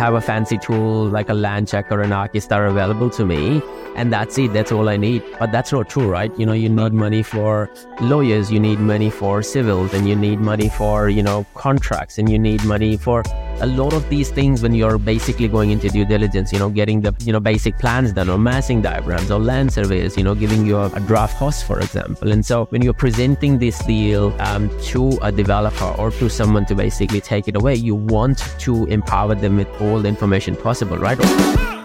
[0.00, 3.60] have a fancy tool like a land or an Archistar available to me,
[3.96, 4.50] and that's it.
[4.54, 5.22] That's all I need.
[5.38, 6.32] But that's not true, right?
[6.38, 7.68] You know, you need money for
[8.00, 12.30] lawyers, you need money for civils, and you need money for, you know, contracts, and
[12.32, 13.22] you need money for
[13.60, 17.00] a lot of these things when you're basically going into due diligence, you know, getting
[17.00, 20.66] the, you know, basic plans done or massing diagrams or land surveys, you know, giving
[20.66, 22.30] you a, draft host, for example.
[22.30, 26.74] And so when you're presenting this deal um, to a developer or to someone to
[26.74, 31.79] basically take it away, you want to empower them with all the information possible, right?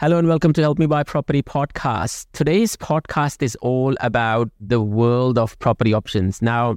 [0.00, 2.28] Hello and welcome to Help Me Buy Property podcast.
[2.32, 6.40] Today's podcast is all about the world of property options.
[6.40, 6.76] Now,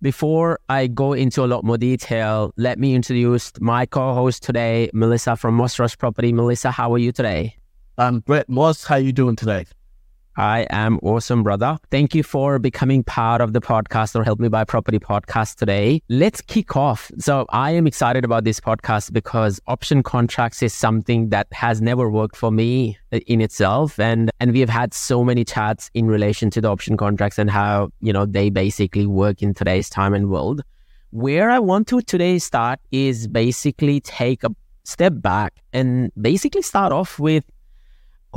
[0.00, 5.38] before I go into a lot more detail, let me introduce my co-host today, Mulisa
[5.38, 6.32] from Mosros Property.
[6.32, 7.58] Mulisa, how are you today?
[7.98, 8.84] I'm Brett Moss.
[8.84, 9.66] How are you doing today?
[10.36, 11.78] I am awesome, brother.
[11.90, 16.00] Thank you for becoming part of the podcast or Help Me Buy Property podcast today.
[16.08, 17.10] Let's kick off.
[17.18, 22.08] So, I am excited about this podcast because option contracts is something that has never
[22.08, 24.00] worked for me in itself.
[24.00, 27.50] And, and we have had so many chats in relation to the option contracts and
[27.50, 30.62] how, you know, they basically work in today's time and world.
[31.10, 34.50] Where I want to today start is basically take a
[34.84, 37.44] step back and basically start off with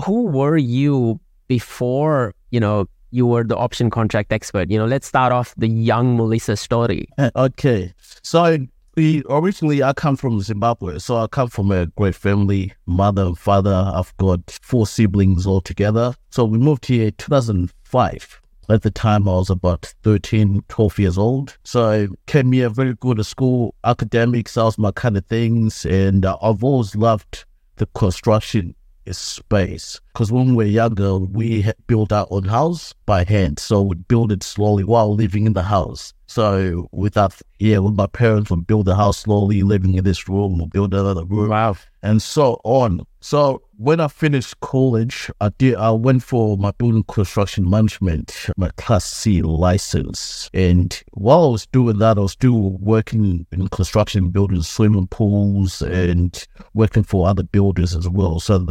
[0.03, 4.69] who were you before you know you were the option contract expert.
[4.69, 7.07] You know let's start off the young Mulisa story.
[7.35, 7.93] Okay.
[8.21, 8.57] So
[8.95, 10.99] we originally i come from zimbabwe.
[10.99, 13.91] So i come from a great family mother and father.
[13.93, 16.15] I've got four siblings all together.
[16.29, 21.57] So we moved here 2005 at the time, I was about 13, 12 years old.
[21.63, 25.85] So I came here very good at school, academics, that was my kind of things.
[25.85, 28.73] And uh, I've always loved the construction
[29.05, 29.99] is space.
[30.13, 33.59] Because when we were younger, we built our own house by hand.
[33.59, 36.13] So we build it slowly while living in the house.
[36.27, 40.27] So with that, yeah, with my parents would build the house slowly, living in this
[40.27, 41.49] room, we'll build another room.
[41.49, 41.77] Wow.
[42.01, 43.01] And so on.
[43.19, 48.69] So when I finished college, I did, I went for my building construction management, my
[48.77, 50.49] class C license.
[50.53, 55.81] And while I was doing that, I was still working in construction, building swimming pools
[55.81, 58.39] and working for other builders as well.
[58.39, 58.65] So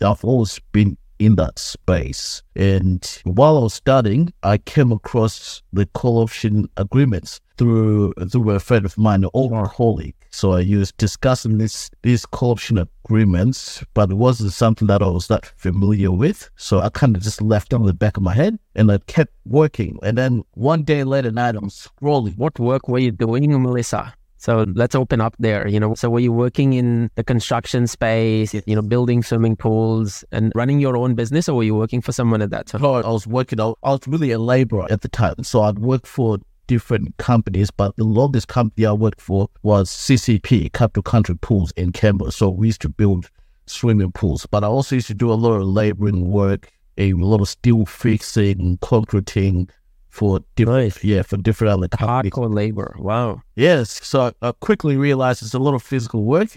[0.00, 2.42] I've always been in that space.
[2.56, 8.58] And while I was studying, I came across the call option agreements through through a
[8.58, 10.14] friend of mine, an old colleague.
[10.30, 15.08] So I used discussing this these call option agreements, but it wasn't something that I
[15.08, 16.50] was that familiar with.
[16.56, 18.98] So I kind of just left it on the back of my head and I
[19.06, 19.98] kept working.
[20.02, 22.36] And then one day later night I'm scrolling.
[22.38, 24.14] What work were you doing, Mulisa?
[24.40, 25.68] So let's open up there.
[25.68, 30.24] You know, so were you working in the construction space, you know, building swimming pools
[30.32, 32.80] and running your own business, or were you working for someone at that time?
[32.80, 33.60] No, I was working.
[33.60, 37.94] I was really a laborer at the time, so I'd work for different companies, but
[37.96, 42.32] the longest company I worked for was CCP, Capital Country Pools in Canberra.
[42.32, 43.28] So we used to build
[43.66, 47.40] swimming pools, but I also used to do a lot of laboring work, a lot
[47.40, 49.68] of steel fixing, concreting,
[50.10, 51.04] for different, nice.
[51.04, 52.32] yeah, for different other companies.
[52.32, 52.94] Hardcore labor.
[52.98, 53.42] Wow.
[53.54, 54.04] Yes.
[54.06, 56.50] So I quickly realized it's a lot of physical work.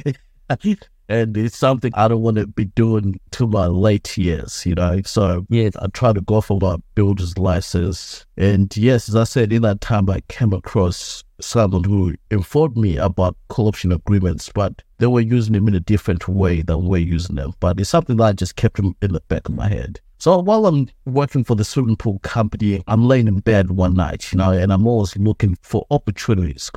[1.09, 5.02] and it's something I don't want to be doing to my late years, you know.
[5.06, 5.75] So yes.
[5.78, 8.25] I try to go for my builder's license.
[8.38, 12.97] And yes, as I said, in that time I came across someone who informed me
[12.97, 16.97] about call option agreements, but they were using them in a different way than we're
[16.97, 17.53] using them.
[17.59, 20.00] But it's something that I just kept in the back of my head.
[20.24, 24.32] So while I'm working for the swimming pool company, I'm laying in bed one night,
[24.32, 26.72] you know, and I'm always looking for opportunities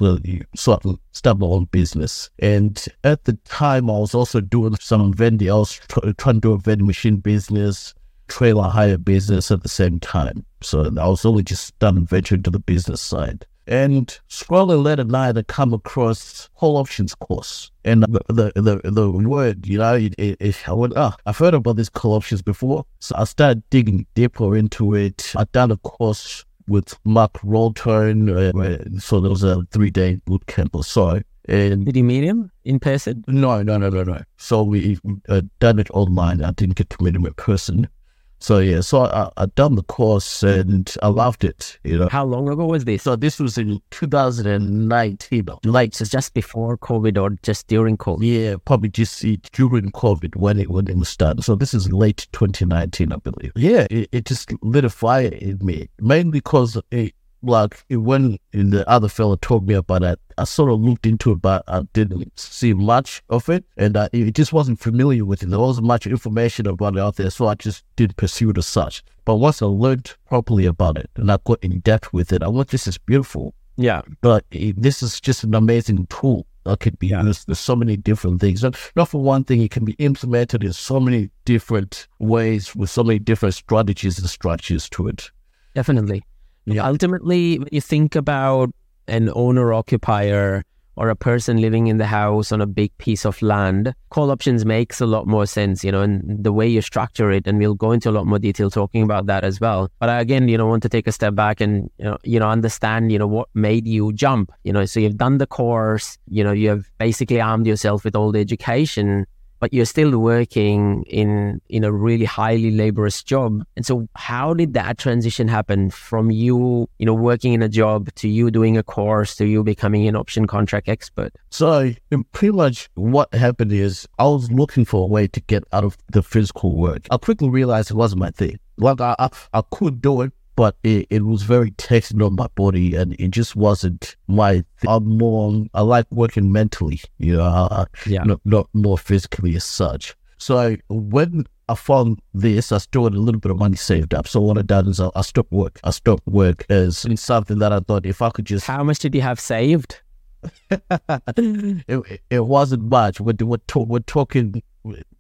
[0.57, 2.29] so I can start my own business.
[2.41, 5.49] And at the time, I was also doing some vending.
[5.49, 7.95] I was tr- trying to do a vending machine business,
[8.27, 10.45] trailer hire business at the same time.
[10.61, 13.47] So I was only just starting to the business side.
[13.67, 17.71] And scrolling late at night, I come across call options course.
[17.85, 21.39] And the the, the, the word, you know, it, it, it, I went, oh, I've
[21.39, 22.85] heard about these call options before.
[23.01, 25.33] So I started digging deeper into it.
[25.37, 28.31] I done a course with Mark Rolton.
[28.31, 31.21] Uh, so there was a three day boot camp or so.
[31.49, 33.25] And did you meet him in person?
[33.29, 34.21] No, no, no, no, no.
[34.37, 34.99] So we
[35.29, 36.43] uh, done it online.
[36.43, 37.89] I didn't get to meet him in person.
[38.39, 41.79] So yeah, so I, I done the course and I loved it.
[41.85, 43.03] You know, how long ago was this?
[43.03, 48.19] So this was in 2019, like so just before COVID or just during COVID.
[48.21, 51.43] Yeah, probably just uh, during COVID when it when it was started.
[51.43, 53.53] So this is late 2019, I believe.
[53.57, 57.15] Yeah, it, it just lit a fire in me, mainly because it,
[57.47, 61.37] like when the other fellow told me about it, I sort of looked into it,
[61.37, 65.43] but I didn't see much of it, and uh, I, it just wasn't familiar with
[65.43, 65.51] it.
[65.51, 68.67] There wasn't much information about it out there, so I just didn't pursue it as
[68.67, 69.03] such.
[69.25, 72.49] But once I learned properly about it and I got in depth with it, I
[72.49, 76.99] went, "This is beautiful." Yeah, but it, this is just an amazing tool that could
[76.99, 77.23] be yeah.
[77.23, 77.47] used.
[77.47, 78.65] There's so many different things.
[78.65, 82.91] And not for one thing, it can be implemented in so many different ways with
[82.91, 85.31] so many different strategies and structures to it.
[85.75, 86.23] Definitely.
[86.67, 86.87] Yeah.
[86.87, 88.71] Ultimately, when you think about
[89.09, 90.65] an owner occupier
[90.97, 94.65] or a person living in the house on a big piece of land, call options
[94.65, 97.47] makes a lot more sense, you know, and the way you structure it.
[97.47, 99.91] And we'll go into a lot more detail talking about that as well.
[100.01, 102.41] But I, again, you know, want to take a step back and, you know, you
[102.41, 106.19] know, understand, you know, what made you jump, you know, so you've done the course,
[106.29, 109.27] you know, you have basically armed yourself with all the education
[109.61, 113.65] but you're still working in in a really highly laborious job.
[113.77, 118.13] And so how did that transition happen from you, you know, working in a job
[118.17, 121.33] to you doing a course to you becoming an option contract expert?
[121.51, 121.93] So
[122.33, 125.97] pretty much what happened is I was looking for a way to get out of
[126.11, 127.07] the physical work.
[127.11, 128.59] I quickly realized it wasn't my thing.
[128.79, 132.49] Like I, I, I could do it, but it, it was very taxing on my
[132.55, 134.89] body and it just wasn't my thing.
[134.91, 138.25] I'm more, I like working mentally, you know, uh, yeah.
[138.25, 140.17] not, not more physically as such.
[140.39, 144.27] So when I found this, I still had a little bit of money saved up.
[144.27, 145.79] So what I done is I, I stopped work.
[145.85, 148.67] I stopped work as something that I thought if I could just.
[148.67, 150.01] How much did you have saved?
[150.71, 153.21] it, it wasn't much.
[153.21, 154.63] We're, we're, to, we're talking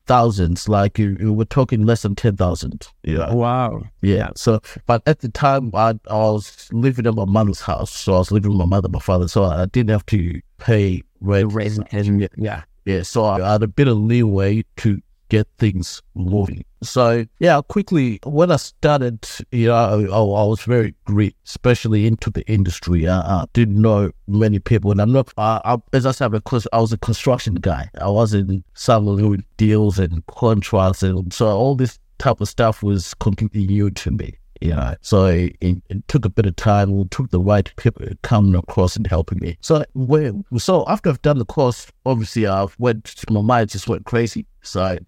[0.06, 2.88] thousands, like you, you were talking less than 10,000.
[3.03, 3.32] Yeah.
[3.32, 3.82] Wow.
[4.03, 4.31] Yeah.
[4.37, 7.93] So, but at the time, I, I was living in my mother's house.
[7.93, 9.29] So I was living with my mother, my father.
[9.29, 11.53] So I didn't have to pay rent.
[11.53, 12.62] rent yeah.
[12.85, 13.03] Yeah.
[13.03, 16.64] So I had a bit of leeway to get things moving.
[16.82, 22.31] So yeah, quickly when I started, you know, I, I was very green, especially into
[22.31, 23.08] the industry.
[23.08, 25.32] I, I, didn't know many people, and I'm not.
[25.38, 27.88] I, as I said, because I was a construction guy.
[28.00, 33.14] I wasn't someone who deals and contracts, and so all this type of stuff was
[33.14, 34.34] completely new to me.
[34.61, 36.99] You know, so it, it, took a bit of time.
[36.99, 39.58] It took the right people coming across and helping me.
[39.61, 43.22] So, when, so after I've done the course, obviously, I went.
[43.29, 44.46] My mind just went crazy.
[44.62, 44.99] So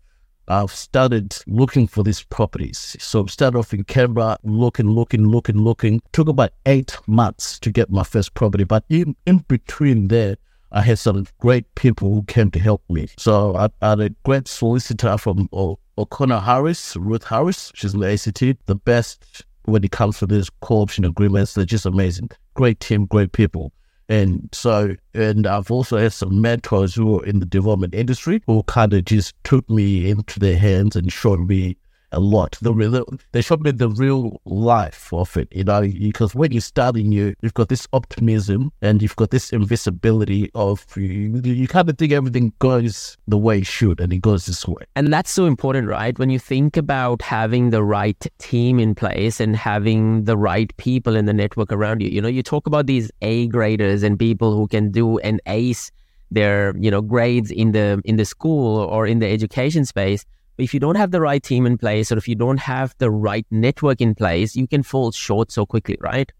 [0.48, 2.96] I've started looking for these properties.
[2.98, 6.00] So I started off in Canberra, looking, looking, looking, looking.
[6.12, 8.64] Took about eight months to get my first property.
[8.64, 10.36] But in, in between there,
[10.72, 13.08] I had some great people who came to help me.
[13.18, 17.72] So I, I had a great solicitor from o- O'Connor Harris, Ruth Harris.
[17.74, 21.54] She's in the ACT, the best when it comes to these call option agreements.
[21.54, 22.30] They're just amazing.
[22.54, 23.72] Great team, great people.
[24.08, 28.62] And so, and I've also had some mentors who are in the development industry who
[28.62, 31.76] kind of just took me into their hands and showed me
[32.12, 32.56] a lot.
[32.60, 36.60] The real, they showed me the real life of it, you know, because when you're
[36.60, 41.88] starting, you you've got this optimism and you've got this invisibility of you, you kind
[41.88, 44.84] of think everything goes the way it should, and it goes this way.
[44.96, 46.18] And that's so important, right?
[46.18, 51.16] When you think about having the right team in place and having the right people
[51.16, 54.54] in the network around you, you know, you talk about these A graders and people
[54.54, 55.90] who can do an ace
[56.30, 60.24] their you know grades in the in the school or in the education space
[60.58, 62.92] but if you don't have the right team in place or if you don't have
[62.98, 66.32] the right network in place, you can fall short so quickly, right?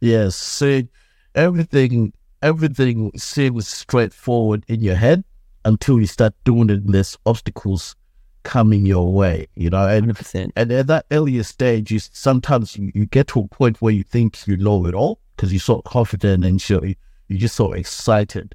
[0.00, 0.36] Yes.
[0.36, 0.82] So
[1.34, 5.24] everything everything seems straightforward in your head
[5.64, 7.96] until you start doing it and there's obstacles
[8.42, 9.88] coming your way, you know.
[9.88, 10.50] And 100%.
[10.54, 14.02] and at that earlier stage, you sometimes you, you get to a point where you
[14.02, 18.54] think you know it all because you're so confident and you're, you're just so excited.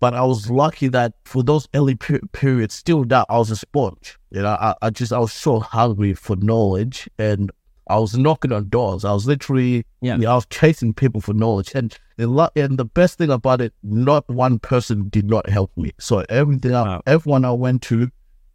[0.00, 3.56] But I was lucky that for those early per- periods, still that I was a
[3.56, 4.18] sponge.
[4.30, 7.50] You know, I, I just I was so hungry for knowledge, and
[7.88, 9.04] I was knocking on doors.
[9.04, 12.78] I was literally, yeah, you know, I was chasing people for knowledge, and the and
[12.78, 15.92] the best thing about it, not one person did not help me.
[15.98, 17.02] So everything, wow.
[17.04, 18.10] I, everyone I went to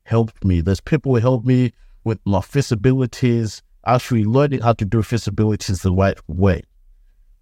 [0.06, 0.62] helped me.
[0.62, 1.74] There's people who helped me
[2.04, 6.62] with my feasibilities, actually learning how to do feasibilities the right way.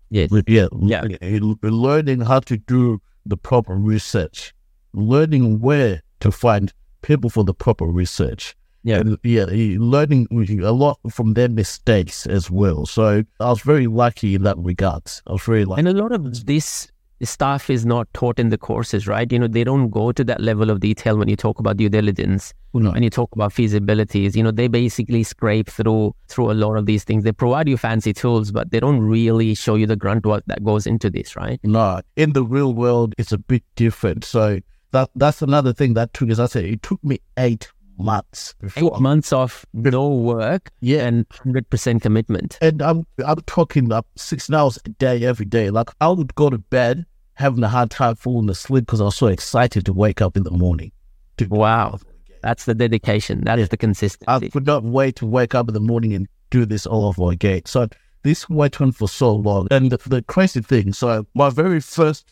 [0.10, 0.29] Yes.
[0.48, 0.67] Yeah.
[0.81, 1.39] Yeah.
[1.62, 4.53] Learning how to do the proper research,
[4.93, 8.55] learning where to find people for the proper research.
[8.83, 12.87] Yeah, and, yeah, learning a lot from their mistakes as well.
[12.87, 15.03] So I was very lucky in that regard.
[15.27, 15.81] I was very lucky.
[15.81, 16.91] And a lot of this
[17.23, 19.31] stuff is not taught in the courses, right?
[19.31, 21.89] You know, they don't go to that level of detail when you talk about due
[21.89, 22.53] diligence.
[22.73, 22.91] Oh, no.
[22.91, 26.85] When you talk about feasibilities, you know, they basically scrape through through a lot of
[26.85, 27.23] these things.
[27.23, 30.63] They provide you fancy tools, but they don't really show you the grunt work that
[30.63, 31.59] goes into this, right?
[31.63, 34.23] No, in the real world, it's a bit different.
[34.23, 34.59] So
[34.91, 38.55] that that's another thing that took, as I said, it took me eight months.
[38.77, 41.05] Eight months of no work Yeah.
[41.05, 42.57] and 100% commitment.
[42.61, 45.69] And I'm I'm talking up six hours a day every day.
[45.69, 49.15] Like I would go to bed having a hard time falling asleep because I was
[49.15, 50.91] so excited to wake up in the morning.
[51.38, 52.00] To Wow.
[52.41, 53.43] That's the dedication.
[53.43, 54.25] That is the consistency.
[54.27, 57.31] I could not wait to wake up in the morning and do this all over
[57.31, 57.61] again.
[57.65, 57.88] So
[58.23, 59.67] this went on for so long.
[59.71, 62.27] And the, the crazy thing, so my very first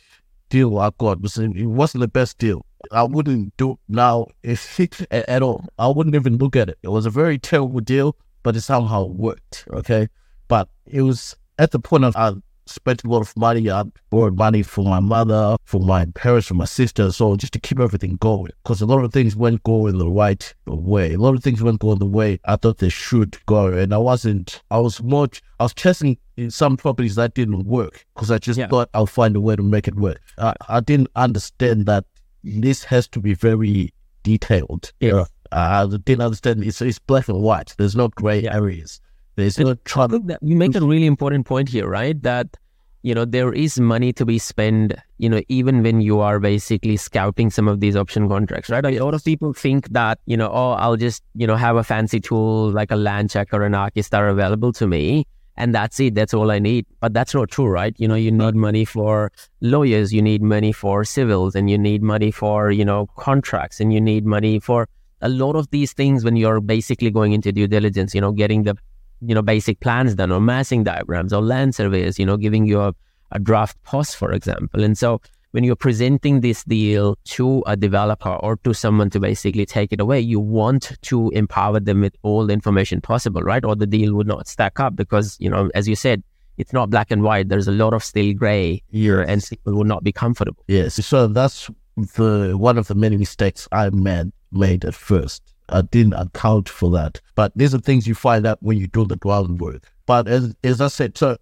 [0.49, 2.65] deal I got was it wasn't the best deal.
[2.91, 5.65] I wouldn't do it now if it, at all.
[5.77, 6.77] I wouldn't even look at it.
[6.81, 9.65] It was a very terrible deal, but it somehow worked.
[9.71, 10.07] Okay,
[10.47, 12.33] but it was at the point of I
[12.69, 13.69] spent a lot of money.
[13.69, 17.59] I borrowed money from my mother, from my parents, from my sister, so just to
[17.59, 18.51] keep everything going.
[18.63, 21.13] Because a lot of things weren't going the right way.
[21.13, 23.97] A lot of things weren't going the way I thought they should go, and I
[23.97, 24.61] wasn't.
[24.71, 25.27] I was more.
[25.59, 28.67] I was chasing in some properties that didn't work because I just Yeah.
[28.69, 30.21] thought I'll find a way to make it work.
[30.37, 32.05] I, I didn't understand that
[32.43, 34.91] this has to be very detailed.
[35.01, 35.25] Yeah.
[35.51, 37.73] Uh, I didn't understand it's, it's black and white.
[37.77, 38.55] There's no gray Yeah.
[38.55, 39.01] areas.
[39.39, 42.21] There's that you make a really important point here, right?
[42.21, 42.57] That
[43.01, 44.93] you know there is money to be spent.
[45.17, 48.85] You know, even when you are basically scouting some of these option contracts, right?
[48.85, 51.83] A lot of people think that you know, oh, I'll just you know have a
[51.83, 55.25] fancy tool like a land check or an Archistar available to me,
[55.57, 56.15] and that's it.
[56.15, 56.85] That's all I need.
[56.99, 57.95] But that's not true, right?
[57.97, 59.31] You know, you need money for
[59.61, 63.93] lawyers, you need money for civils, and you need money for you know contracts, and
[63.93, 64.87] you need money for
[65.21, 68.15] a lot of these things when you're basically going into due diligence.
[68.15, 68.77] You know, getting the
[69.21, 72.79] you know, basic plans done or massing diagrams or land surveys, you know, giving you
[72.81, 72.93] a,
[73.31, 74.83] a draft post, for example.
[74.83, 75.21] And so
[75.51, 79.99] when you're presenting this deal to a developer or to someone to basically take it
[79.99, 83.65] away, you want to empower them with all the information possible, right?
[83.65, 86.23] Or the deal would not stack up because, you know, as you said,
[86.57, 87.49] it's not black and white.
[87.49, 90.63] There's a lot of still gray here and people will not be comfortable.
[90.67, 91.03] Yes.
[91.05, 95.41] So that's the one of the many mistakes I made made at first.
[95.71, 97.21] I didn't account for that.
[97.35, 99.89] But these are things you find out when you do the groundwork.
[100.05, 101.37] But as as I said, so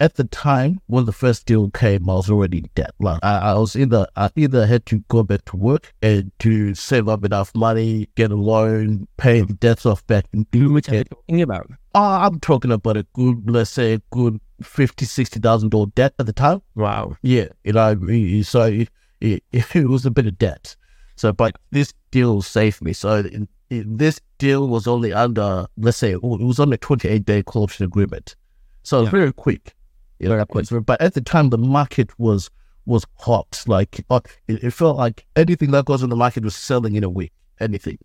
[0.00, 2.92] at the time when the first deal came, I was already in debt.
[2.98, 6.74] Like I, I was either I either had to go back to work and to
[6.74, 10.88] save up enough money, get a loan, pay the debts off back, and do Which
[10.88, 11.10] it.
[11.10, 11.70] talking about.
[11.94, 16.14] Uh, I'm talking about a good, let's say, a good fifty, sixty thousand dollar debt
[16.18, 16.62] at the time.
[16.74, 17.16] Wow.
[17.22, 17.94] Yeah, you know,
[18.42, 18.88] so it,
[19.20, 20.76] it, it was a bit of debt.
[21.16, 22.94] So, but this deal saved me.
[22.94, 23.22] So,
[23.70, 27.84] this deal was only under, let's say, it was on a 28 day call option
[27.84, 28.34] agreement.
[28.82, 29.10] So, Yeah.
[29.10, 29.74] very quick.
[30.18, 30.66] You know, quick.
[30.68, 32.50] very- but at the time, the market was
[32.86, 33.62] was hot.
[33.68, 37.04] Like, uh, it, it felt like anything that goes on the market was selling in
[37.04, 37.30] a week.
[37.60, 37.98] Anything.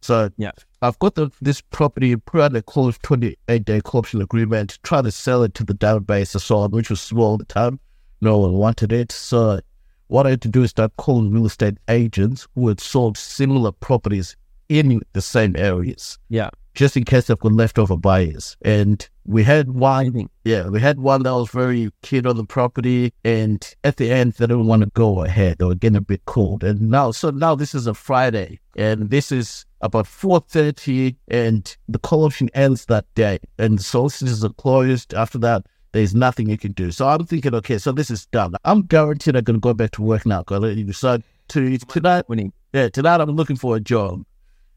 [0.00, 0.50] So, Yeah.
[0.82, 5.02] I've got the, this property, put out a close 28 day call option agreement, try
[5.02, 7.78] to sell it to the database and so on, which was small at the time.
[8.20, 9.12] No one wanted it.
[9.12, 9.60] So
[10.08, 13.72] what I had to do is start calling real estate agents who had sold similar
[13.72, 14.36] properties
[14.68, 16.50] in the same areas, Yeah.
[16.74, 18.56] just in case they've got leftover buyers.
[18.62, 23.12] And we had one, yeah, we had one that was very keen on the property,
[23.24, 25.58] and at the end they didn't want to go ahead.
[25.58, 26.62] They were getting a bit cold.
[26.64, 31.76] And now, so now this is a Friday, and this is about four thirty, and
[31.88, 35.14] the call option ends that day, and the solicitors are closed.
[35.14, 36.90] After that, there's nothing you can do.
[36.90, 38.54] So I'm thinking, okay, so this is done.
[38.64, 40.42] I'm guaranteed I'm gonna go back to work now.
[40.42, 41.18] 'cause I- So
[41.48, 42.24] to tonight,
[42.72, 44.24] yeah, tonight I'm looking for a job.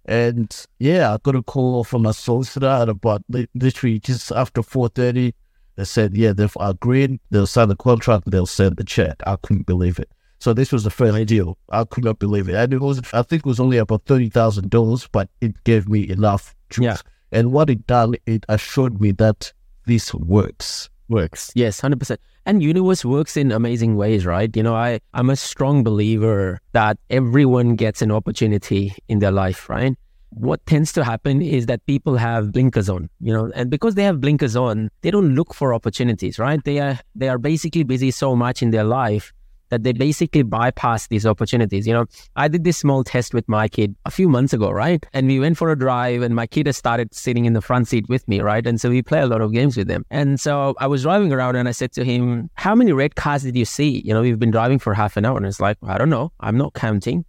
[0.08, 3.24] And yeah, I got a call from a solicitor at about
[3.54, 5.34] literally just after 4.30.
[5.76, 7.20] They said, yeah, they've agreed.
[7.30, 8.32] They'll sign the contract.
[8.32, 9.22] They'll send the check.
[9.28, 10.10] I couldn't believe it.
[10.40, 11.58] So this was the first deal.
[11.70, 12.56] I could not believe it.
[12.56, 16.56] And it was, I think it was only about $30,000, but it gave me enough
[16.70, 16.86] juice.
[16.86, 16.98] Yeah.
[17.32, 19.52] And what it done, it assured me that
[19.86, 20.90] this works.
[21.10, 21.52] Works.
[21.56, 22.20] Yes, hundred percent.
[22.46, 24.56] And universe works in amazing ways, right?
[24.56, 29.70] You know, I I'm a strong believer that everyone gets an opportunity in their life,
[29.70, 29.96] right?
[30.30, 34.04] What tends to happen is that people have blinkers on, you know, and because they
[34.04, 36.64] have blinkers on, they don't look for opportunities, right?
[36.64, 39.34] They are they are basically busy so much in their life
[39.70, 41.88] that they basically bypass these opportunities.
[41.88, 42.06] You know,
[42.36, 45.06] I did this small test with my kid a few months ago, right?
[45.14, 47.88] And we went for a drive, and my kid has started sitting in the front
[47.88, 48.66] seat with me, right?
[48.66, 50.06] And so we play a lot of games with him.
[50.10, 53.44] And so I was driving around, and I said to him, "How many red cars
[53.44, 54.02] did you see?
[54.06, 56.32] You know, we've been driving for half an hour." And it's like, "I don't know.
[56.40, 57.26] I'm not counting."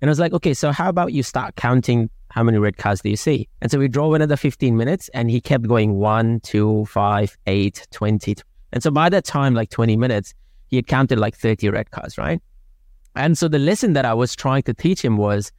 [0.00, 3.00] And I was like, "Okay, so how about you start counting?" How many red cars
[3.00, 3.48] do you see?
[3.60, 7.88] And so we drove another 15 minutes and he kept going one, two, five, eight,
[7.90, 8.36] 20.
[8.72, 10.32] And so by that time, like 20 minutes,
[10.70, 12.40] he had counted like 30 red cars, right?
[13.16, 15.52] And so the lesson that I was trying to teach him was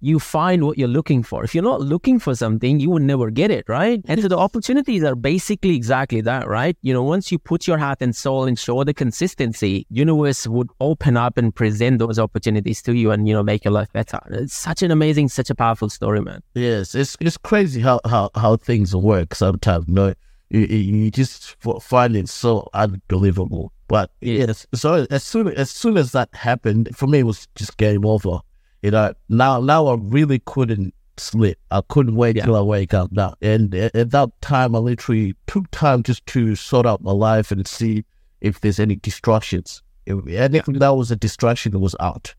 [0.00, 1.42] you find what you're looking for.
[1.42, 4.00] If you're not looking for something, you will never get it, right?
[4.06, 6.76] And so the opportunities are basically exactly that, right?
[6.82, 10.68] You know, once you put your heart and soul and show the consistency, universe would
[10.80, 14.20] open up and present those opportunities to you and, you know, make your life better.
[14.30, 16.42] It's such an amazing, such a powerful story, man.
[16.54, 19.88] Yes, it's it's crazy how how, how things work sometimes.
[19.88, 20.14] You know,
[20.50, 23.72] you, you just find it so unbelievable.
[23.88, 27.76] But yes, so as soon as soon as that happened, for me it was just
[27.76, 28.40] game over.
[28.82, 31.58] You know, now now I really couldn't sleep.
[31.70, 32.44] I couldn't wait yeah.
[32.44, 33.34] till I wake up now.
[33.40, 37.66] And at that time, I literally took time just to sort out my life and
[37.66, 38.04] see
[38.40, 39.82] if there's any distractions.
[40.06, 42.34] If anything that was a distraction, it was out.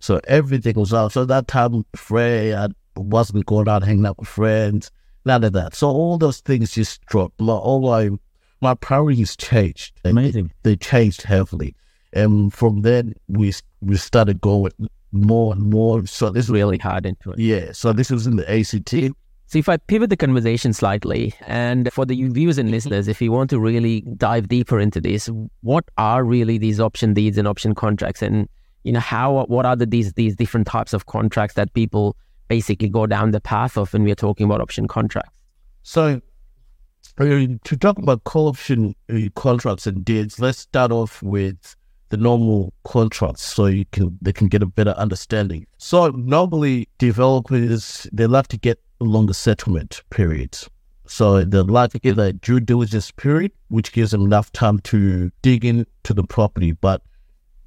[0.00, 1.12] So everything was out.
[1.12, 4.90] So that time, Frey, I wasn't going out hanging out with friends,
[5.24, 5.74] none of that.
[5.74, 7.40] So all those things just dropped.
[7.40, 8.10] All my,
[8.60, 10.00] my priorities changed.
[10.04, 10.52] Amazing.
[10.62, 11.74] They, they changed heavily.
[12.12, 14.72] And from then, we we started going
[15.12, 16.06] more and more.
[16.06, 17.38] So this really hard into it.
[17.38, 17.72] Yeah.
[17.72, 19.14] So this was in the ACT.
[19.46, 23.32] So if I pivot the conversation slightly, and for the viewers and listeners, if you
[23.32, 25.30] want to really dive deeper into this,
[25.62, 28.46] what are really these option deeds and option contracts, and
[28.84, 32.14] you know how what are the, these these different types of contracts that people
[32.48, 35.32] basically go down the path of when we are talking about option contracts?
[35.82, 36.20] So
[37.16, 41.76] to talk about call option uh, contracts and deeds, let's start off with
[42.10, 45.66] the normal contracts so you can they can get a better understanding.
[45.78, 50.68] So normally developers they like to get longer settlement periods.
[51.06, 55.30] So they like to get a due diligence period, which gives them enough time to
[55.42, 56.72] dig into the property.
[56.72, 57.02] But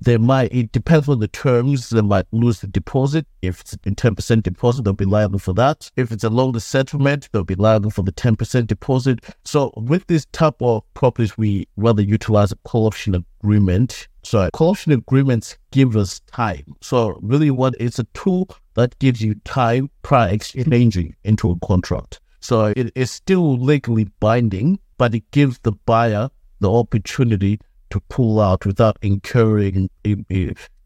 [0.01, 3.27] they might, it depends on the terms, they might lose the deposit.
[3.43, 5.91] If it's a 10% deposit, they'll be liable for that.
[5.96, 9.20] If it's a longer settlement, they'll be liable for the 10% deposit.
[9.46, 14.08] So with this type of properties, we rather utilize a call option agreement.
[14.24, 16.75] So call option agreements give us time.
[16.81, 22.20] So really what it's a tool that gives you time prior exchanging into a contract.
[22.39, 26.29] So it is still legally binding, but it gives the buyer
[26.60, 27.60] the opportunity
[27.91, 29.89] to pull out without incurring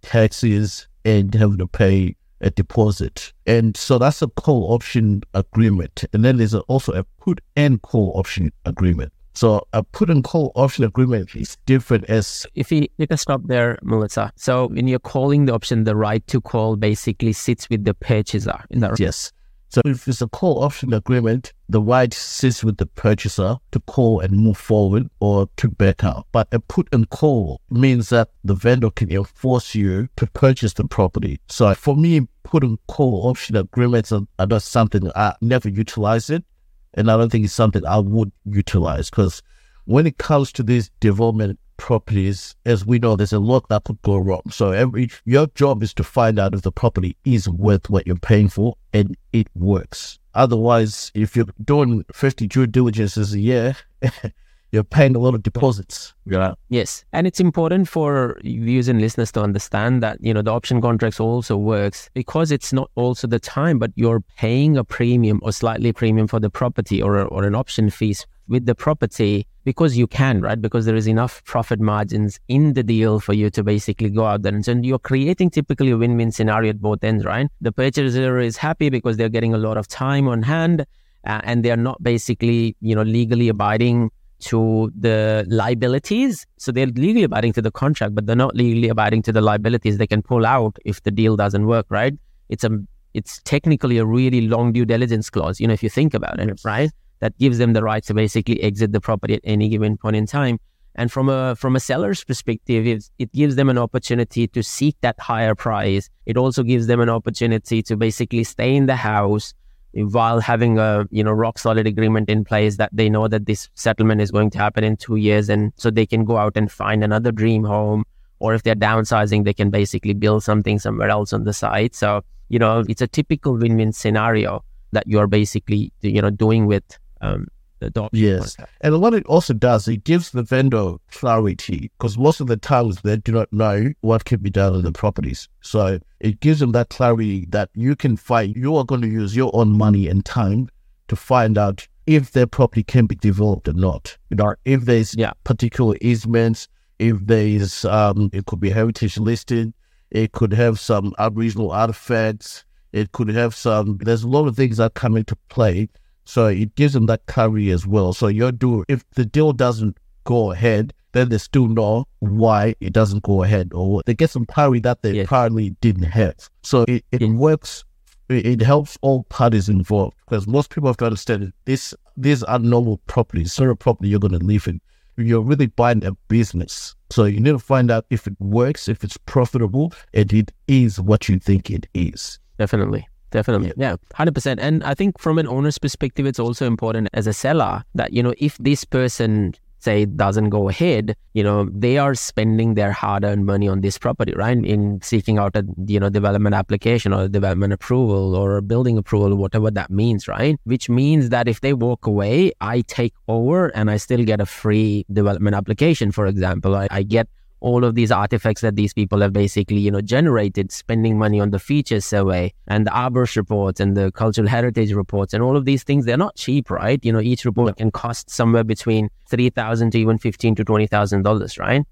[0.01, 3.33] taxes and having to pay a deposit.
[3.45, 6.03] And so that's a call option agreement.
[6.13, 9.13] And then there's also a put and call option agreement.
[9.33, 13.41] So a put and call option agreement is different as if you take a stop
[13.45, 14.31] there, Mulisa.
[14.38, 18.63] So when you're calling the option, the right to call basically sits with the purchaser.
[18.69, 19.00] That right?
[19.00, 19.33] Yes.
[19.75, 24.22] So if it's a call option agreement, the right sits with the purchaser to call
[24.22, 26.27] and move forward or to back out.
[26.32, 30.85] But a put and call means that the vendor can enforce you to purchase the
[30.85, 31.42] property.
[31.50, 36.29] So for me, put and call option agreements are, are not something I never utilize
[36.29, 36.46] it.
[36.94, 39.42] And I don't think it's something I would utilize because
[39.85, 44.01] when it comes to these development properties, as we know, there's a lot that could
[44.01, 44.41] go wrong.
[44.50, 48.15] So every your job is to find out if the property is worth what you're
[48.15, 50.19] paying for and it works.
[50.33, 53.75] Otherwise, if you're doing 50 due diligences a year,
[54.71, 56.13] you're paying a lot of deposits.
[56.25, 56.55] Yeah.
[56.69, 57.05] Yes.
[57.13, 61.19] And it's important for viewers and listeners to understand that, you know, the option contracts
[61.19, 65.93] also works because it's not also the time, but you're paying a premium or slightly
[65.93, 70.42] premium for the property or, or an option fees with the property because you can,
[70.42, 70.62] right?
[70.62, 74.44] Because there is enough profit margins in the deal for you to basically go out
[74.44, 74.53] there.
[74.53, 77.48] And so you're creating typically a win-win scenario at both ends, right?
[77.62, 80.86] The purchaser is happy because they're getting a lot of time on hand
[81.25, 86.46] uh, and they're not basically, you know, legally abiding to the liabilities.
[86.58, 89.98] So they're legally abiding to the contract, but they're not legally abiding to the liabilities.
[89.98, 92.14] They can pull out if the deal doesn't work, right?
[92.50, 92.70] It's a
[93.16, 96.60] it's technically a really long due diligence clause, you know, if you think about it,
[96.66, 96.92] right?
[97.19, 100.25] That gives them the right to basically exit the property at any given point in
[100.25, 100.59] time.
[100.95, 104.95] And from a from a seller's perspective, it, it gives them an opportunity to seek
[105.01, 106.09] that higher price.
[106.25, 109.53] It also gives them an opportunity to basically stay in the house
[109.93, 113.69] while having a you know rock solid agreement in place that they know that this
[113.75, 116.71] settlement is going to happen in two years, and so they can go out and
[116.71, 118.05] find another dream home.
[118.39, 121.93] Or if they're downsizing, they can basically build something somewhere else on the side.
[121.95, 126.83] So you know it's a typical win-win scenario that you're basically you know doing with
[127.21, 127.47] um,
[127.81, 128.23] adoption.
[128.23, 128.57] Yes.
[128.81, 133.01] And what it also does, it gives the vendor clarity because most of the times
[133.01, 135.47] they do not know what can be done on the properties.
[135.61, 139.35] So it gives them that clarity that you can find, you are going to use
[139.35, 140.69] your own money and time
[141.07, 144.17] to find out if their property can be developed or not.
[144.29, 145.31] You know, if there's yeah.
[145.43, 146.67] particular easements,
[146.99, 149.73] if there's, um, it could be heritage listed,
[150.11, 154.77] it could have some aboriginal artifacts, it could have some, there's a lot of things
[154.77, 155.89] that come into play
[156.25, 158.14] so it gives them that clarity as well.
[158.14, 162.92] So you're doing, if the deal doesn't go ahead, then they still know why it
[162.92, 165.27] doesn't go ahead or they get some clarity that they yes.
[165.27, 166.50] probably didn't have.
[166.64, 167.29] So it, it yes.
[167.31, 167.85] works
[168.29, 172.44] it, it helps all parties involved because most people have got to understand this these
[172.44, 174.81] are normal properties, sort of property you're going to live in.
[175.18, 176.96] You're really buying a business.
[177.09, 181.00] So you need to find out if it works, if it's profitable, and it is
[181.00, 182.40] what you think it is.
[182.57, 183.07] Definitely.
[183.31, 183.74] Definitely.
[183.75, 183.92] Yeah.
[183.92, 184.57] yeah, 100%.
[184.59, 188.24] And I think from an owner's perspective, it's also important as a seller that, you
[188.24, 193.46] know, if this person say doesn't go ahead, you know, they are spending their hard-earned
[193.46, 194.57] money on this property, right?
[194.74, 198.98] In seeking out a you know development application or a development approval or a building
[198.98, 200.57] approval, whatever that means, right?
[200.64, 204.46] Which means that if they walk away, I take over and I still get a
[204.46, 206.11] free development application.
[206.11, 207.27] For example, I, I get
[207.65, 211.49] all of these artifacts that these people have basically, you know, generated, spending money on
[211.49, 215.65] the features survey and the arborist reports and the cultural heritage reports and all of
[215.65, 217.03] these things, they're not cheap, right?
[217.03, 220.85] You know, each report can cost somewhere between three thousand to even fifteen to twenty
[220.85, 221.83] thousand dollars, right?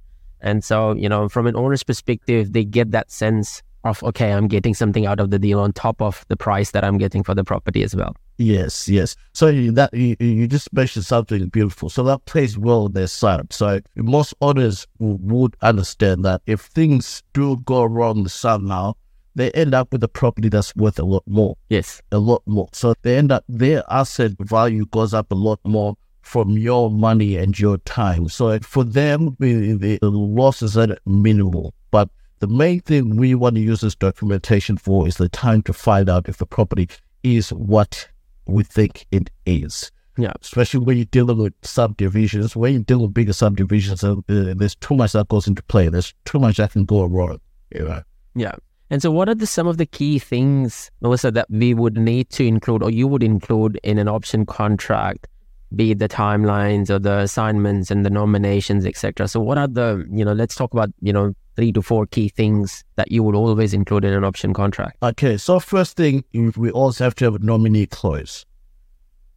[0.42, 4.48] And so, you know, from an owner's perspective, they get that sense of okay, I'm
[4.48, 7.36] getting something out of the deal on top of the price that I'm getting for
[7.36, 8.16] the property as well.
[8.38, 9.16] Yes, yes.
[9.34, 11.90] So that you, you just mentioned something beautiful.
[11.90, 13.54] So that plays well on their side.
[13.54, 18.94] So most owners would understand that if things do go wrong somehow,
[19.36, 21.58] they end up with a property that's worth a lot more.
[21.70, 22.70] Yes, a lot more.
[22.72, 27.36] So they end up their asset value goes up a lot more from your money
[27.38, 28.30] and your time.
[28.30, 31.74] So for them, the, the losses are minimal.
[31.92, 35.74] But the main thing we want to use this documentation for is the time to
[35.74, 36.90] find out if the property
[37.24, 38.08] is what
[38.46, 39.92] we think it is.
[40.18, 40.34] Yeah.
[40.42, 44.96] Especially when you're dealing with subdivisions, when you're dealing with bigger subdivisions, uh, there's too
[44.96, 45.90] much that goes into play.
[45.90, 47.40] There's too much that can go wrong.
[47.74, 48.02] You know?
[48.36, 48.56] Yeah.
[48.90, 52.30] And so, what are the, some of the key things, Mulisa, that we would need
[52.32, 55.28] to include or you would include in an option contract,
[55.76, 59.28] be it the timelines or the assignments and the nominations, etc.?
[59.28, 62.30] So, what are the, you know, let's talk about, you know, three to four key
[62.30, 64.98] things that you would always include in an option contract?
[65.02, 68.46] Okay, so first thing, we also have to have a nominee clause.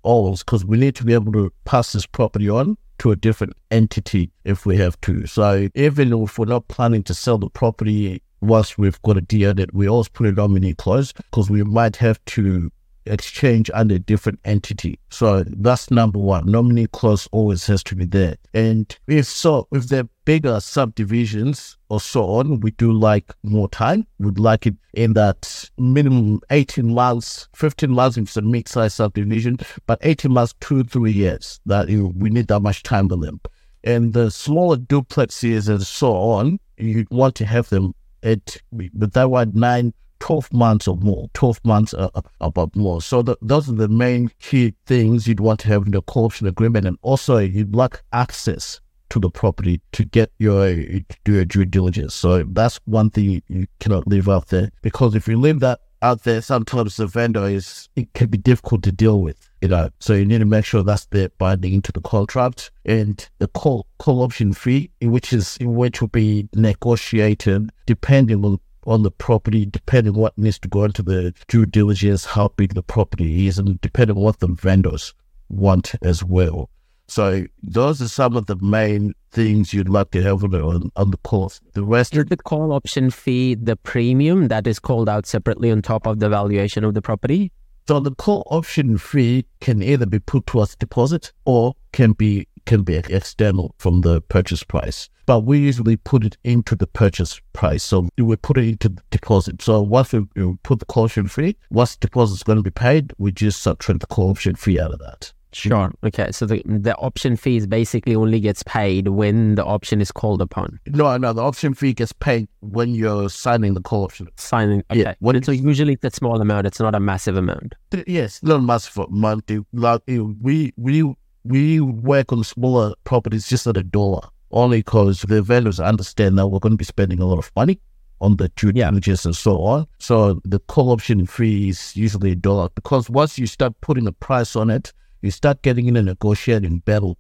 [0.03, 3.53] Always, because we need to be able to pass this property on to a different
[3.71, 5.27] entity if we have to.
[5.27, 9.55] So even if we're not planning to sell the property once we've got a deal
[9.55, 12.71] that we always put a nominee clause because we might have to
[13.07, 14.99] exchange under a different entity.
[15.11, 16.51] So that's number one.
[16.51, 18.37] Nominee clause always has to be there.
[18.55, 24.07] And if so, if they're bigger subdivisions or so on, we do like more time.
[24.19, 29.59] We'd like it in that minimum 18 months, 15 months if it's a mid-sized subdivision,
[29.87, 31.61] but 18 months, two, three years.
[31.67, 33.41] That we need that much time with them.
[33.85, 39.31] And the smaller duplexes and so on, you want to have them at, but that
[39.31, 43.03] one, nine, 12 months or more, 12 months uh, uh, about more.
[43.03, 46.27] So the, those are the main key things you'd want to have in the call
[46.27, 46.87] option agreement.
[46.87, 52.15] And also you'd like access to the property to get your, do your due diligence.
[52.15, 56.25] So that's one thing you cannot leave out there because if you leave that out
[56.25, 59.91] there, sometimes the vendor is, it can be difficult to deal with, you know.
[59.99, 63.87] So you need to make sure that's there binding into the contract and the call,
[63.99, 70.15] call option fee, which is, which will be negotiated depending on on the property, depending
[70.15, 74.17] what needs to go into the due diligence, how big the property is, and depending
[74.17, 75.15] on what the vendors
[75.49, 76.71] want as well.
[77.09, 81.17] So those are some of the main things you'd like to have on, on the
[81.19, 81.61] course.
[81.75, 85.83] The rest is the call option fee, the premium that is called out separately on
[85.83, 87.53] top of the valuation of the property.
[87.87, 92.83] So the call option fee can either be put towards deposit or can be can
[92.83, 95.09] be external from the purchase price.
[95.27, 97.83] But we usually put it into the purchase price.
[97.83, 99.61] So we put it into the deposit.
[99.61, 100.25] So once we
[100.63, 103.63] put the call option fee, once the deposit is going to be paid, we just
[103.63, 105.33] subtract the call option fee out of that.
[105.53, 105.91] Sure.
[106.05, 106.33] Okay.
[106.33, 110.43] So the the option fee is basically only gets paid when the option is called
[110.43, 110.79] upon.
[110.87, 111.33] No, no.
[111.33, 114.29] The option fee gets paid when you're signing the call option.
[114.37, 114.83] Signing.
[114.91, 115.01] Okay.
[115.01, 115.15] Yeah.
[115.21, 116.67] When so usually it's a small amount.
[116.67, 117.75] It's not a massive amount.
[118.07, 119.51] Yes, not massive amount.
[119.73, 125.43] Like we we we work on smaller properties just at a dollar, only because the
[125.43, 127.79] vendors understand that we're going to be spending a lot of money
[128.23, 129.29] on the due diligence yeah.
[129.29, 129.87] and so on.
[129.99, 134.13] So the call option fee is usually a dollar because once you start putting a
[134.13, 137.19] price on it, you start getting in a negotiating battle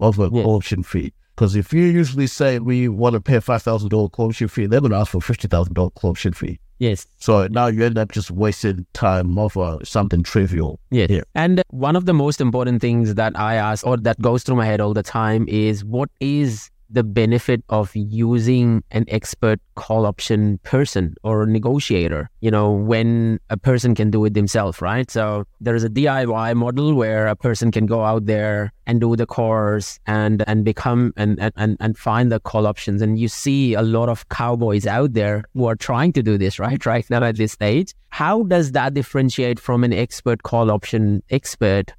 [0.00, 0.42] over yeah.
[0.42, 1.12] call option fee.
[1.36, 4.48] Because if you usually say we want to pay a five thousand dollar call option
[4.48, 6.58] fee, they're going to ask for fifty thousand dollar call option fee.
[6.78, 7.06] Yes.
[7.18, 10.80] So now you end up just wasting time over uh, something trivial.
[10.90, 11.10] Yes.
[11.10, 11.20] Yeah.
[11.36, 14.66] And one of the most important things that I ask or that goes through my
[14.66, 20.58] head all the time is what is the benefit of using an expert call option
[20.62, 25.10] person or negotiator, you know, when a person can do it themselves, right?
[25.10, 29.26] So there's a DIY model where a person can go out there and do the
[29.26, 33.00] course and and become and and and find the call options.
[33.00, 36.58] And you see a lot of cowboys out there who are trying to do this,
[36.58, 36.84] right?
[36.92, 37.94] Right now at this stage.
[38.10, 41.94] How does that differentiate from an expert call option expert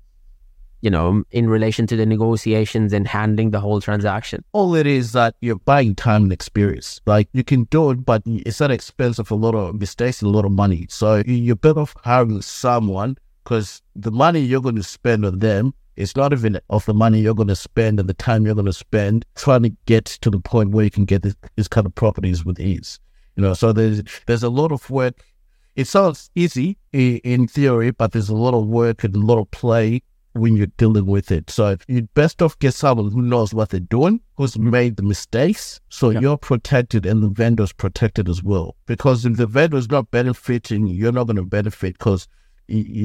[0.83, 4.43] you know, in relation to the negotiations and handling the whole transaction?
[4.51, 6.99] All it is that you're buying time and experience.
[7.05, 10.27] Like you can do it, but it's at expense of a lot of mistakes and
[10.29, 10.85] a lot of money.
[10.89, 15.73] So you're better off hiring someone because the money you're going to spend on them
[15.95, 18.65] is not even of the money you're going to spend and the time you're going
[18.65, 21.87] to spend trying to get to the point where you can get this, this kind
[21.87, 22.99] of properties with ease.
[23.37, 25.23] You know, so there's there's a lot of work.
[25.77, 29.49] It sounds easy in theory, but there's a lot of work and a lot of
[29.49, 31.49] play when you're dealing with it.
[31.49, 35.79] So you'd best off get someone who knows what they're doing, who's made the mistakes,
[35.89, 36.19] so yeah.
[36.19, 38.75] you're protected and the vendor's protected as well.
[38.85, 42.27] Because if the vendor's not benefiting, you're not going to benefit because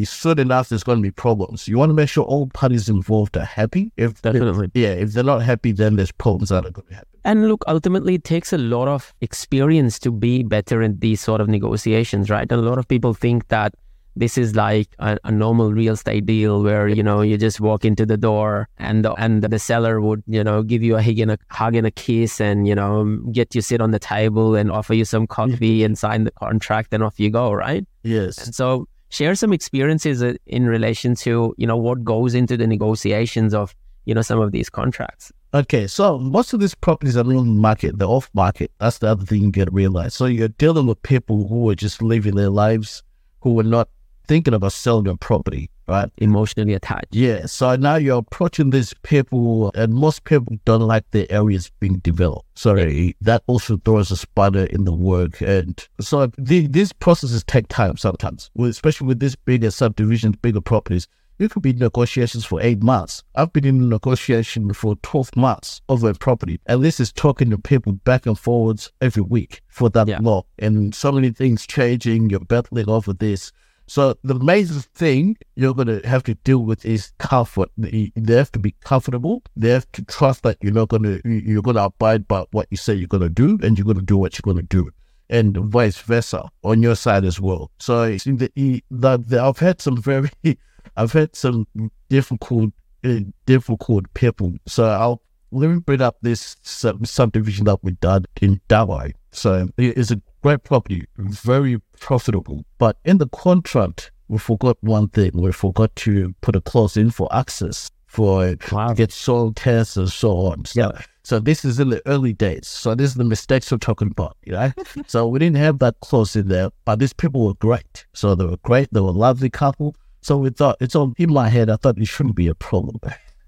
[0.04, 1.68] soon enough there's going to be problems.
[1.68, 3.92] You want to make sure all parties involved are happy.
[3.96, 7.08] If definitely, yeah, if they're not happy, then there's problems that are going to happen.
[7.24, 11.40] And look, ultimately, it takes a lot of experience to be better in these sort
[11.40, 12.50] of negotiations, right?
[12.50, 13.74] And a lot of people think that
[14.18, 17.84] this is like a, a, normal real estate deal where you know you just walk
[17.84, 21.18] into the door and the, and the seller would you know give you a hug
[21.18, 24.54] and a hug and a kiss and you know get you sit on the table
[24.54, 28.38] and offer you some coffee and sign the contract and off you go right yes
[28.44, 32.66] and so share some experiences uh, in relation to you know what goes into the
[32.66, 37.20] negotiations of you know some of these contracts Okay, so most of these properties are
[37.20, 38.70] on the market, they're off market.
[38.78, 40.12] That's the other thing you get realized.
[40.12, 43.02] So you're dealing with people who are just living their lives,
[43.40, 43.88] who are not
[44.28, 46.10] thinking about selling your property, right?
[46.18, 47.08] Emotionally attached.
[47.10, 47.46] Yeah.
[47.46, 52.46] So now you're approaching these people, and most people don't like the areas being developed.
[52.56, 53.12] Sorry, yeah.
[53.22, 55.40] that also throws a spider in the work.
[55.40, 61.08] And so the, these processes take time sometimes, especially with these bigger subdivisions, bigger properties.
[61.38, 63.22] It could be negotiations for eight months.
[63.36, 66.58] I've been in negotiation for 12 months over a property.
[66.66, 70.18] And this is talking to people back and forwards every week for that yeah.
[70.20, 70.42] long.
[70.58, 72.30] And so many things changing.
[72.30, 73.52] You're battling over this.
[73.88, 77.70] So the major thing you're going to have to deal with is comfort.
[77.78, 79.42] They have to be comfortable.
[79.56, 82.68] They have to trust that you're not going to you're going to abide by what
[82.70, 84.62] you say you're going to do, and you're going to do what you're going to
[84.62, 84.90] do,
[85.30, 87.70] and vice versa on your side as well.
[87.78, 90.30] So the, the, the I've had some very
[90.96, 91.66] I've had some
[92.10, 92.72] difficult
[93.04, 94.52] uh, difficult people.
[94.66, 99.14] So I'll let me bring up this sub- subdivision that we done in Dawai.
[99.30, 102.64] So it's a great property, very profitable.
[102.78, 105.32] But in the contract, we forgot one thing.
[105.34, 108.92] We forgot to put a clause in for access for wow.
[108.94, 110.64] get soil tests and so on.
[110.64, 111.02] So, yeah.
[111.22, 112.66] so this is in the early days.
[112.66, 114.72] So this is the mistakes we're talking about, you know?
[115.06, 118.06] so we didn't have that clause in there, but these people were great.
[118.14, 118.88] So they were great.
[118.92, 119.94] They were a lovely couple.
[120.22, 121.70] So we thought it's all in my head.
[121.70, 122.98] I thought it shouldn't be a problem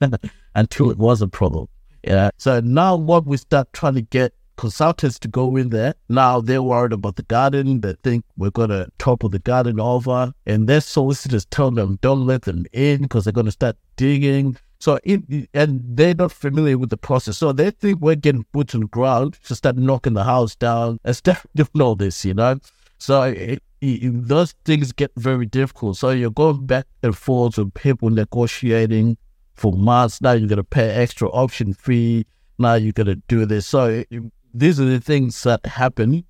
[0.54, 1.66] until it was a problem.
[2.04, 2.30] Yeah.
[2.36, 5.94] So now what we start trying to get consultants to go in there.
[6.10, 7.80] Now they're worried about the garden.
[7.80, 10.34] They think we're going to topple the garden over.
[10.44, 14.58] And their solicitors tell them, don't let them in because they're going to start digging.
[14.78, 17.38] So, it, and they're not familiar with the process.
[17.38, 21.00] So they think we're getting boots on the ground to start knocking the house down
[21.04, 21.46] and stuff.
[21.56, 22.58] doing all this, you know?
[22.98, 25.96] So it, it, those things get very difficult.
[25.96, 29.16] So you're going back and forth with people negotiating
[29.54, 30.20] for months.
[30.20, 32.26] Now you're going to pay extra option fee.
[32.58, 33.66] Now you're going to do this.
[33.66, 34.04] So
[34.52, 36.24] these are the things that happen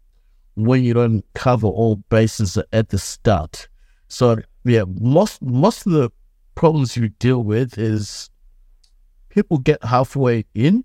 [0.54, 3.68] when you don't cover all bases at the start.
[4.08, 6.10] So yeah, most most of the
[6.54, 8.30] problems you deal with is
[9.28, 10.84] people get halfway in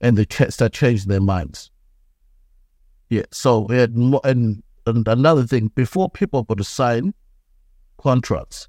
[0.00, 1.70] and they start changing their minds.
[3.10, 3.24] Yeah.
[3.30, 7.14] So and, and and another thing, before people go to sign
[7.98, 8.68] contracts,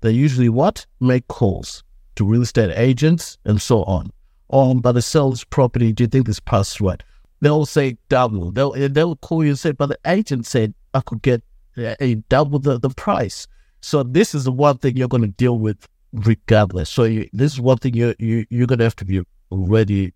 [0.00, 1.84] they usually what make calls
[2.16, 4.12] to real estate agents and so on
[4.52, 6.40] um, but the sales property, do you think this
[6.80, 7.02] right?
[7.40, 8.52] They'll say double.
[8.52, 11.42] They'll they'll call you and say, but the agent said I could get
[11.76, 13.48] a double the, the price.
[13.80, 16.90] So this is the one thing you're going to deal with regardless.
[16.90, 20.12] So you, this is one thing you you you're going to have to be ready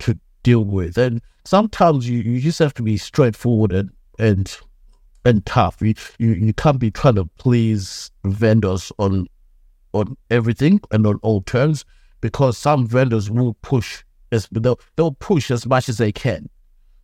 [0.00, 0.98] to deal with.
[0.98, 4.56] And sometimes you, you just have to be straightforward and and
[5.24, 5.80] and tough.
[5.80, 9.28] You, you you can't be trying to please vendors on
[9.92, 11.84] on everything and on all terms
[12.20, 16.48] because some vendors will push as they'll, they'll push as much as they can.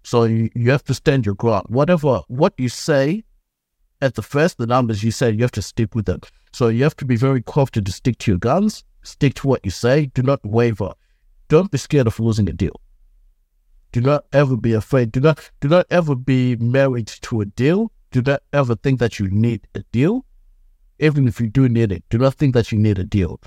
[0.05, 1.67] So you, you have to stand your ground.
[1.69, 3.23] Whatever what you say
[4.01, 6.21] at the first, the numbers you say, you have to stick with them.
[6.53, 9.65] So you have to be very confident to stick to your guns, stick to what
[9.65, 10.93] you say, do not waver.
[11.49, 12.81] Don't be scared of losing a deal.
[13.93, 15.13] Do not ever be afraid.
[15.13, 17.93] Do not do not ever be married to a deal.
[18.11, 20.25] Do not ever think that you need a deal.
[20.99, 23.39] Even if you do need it, do not think that you need a deal.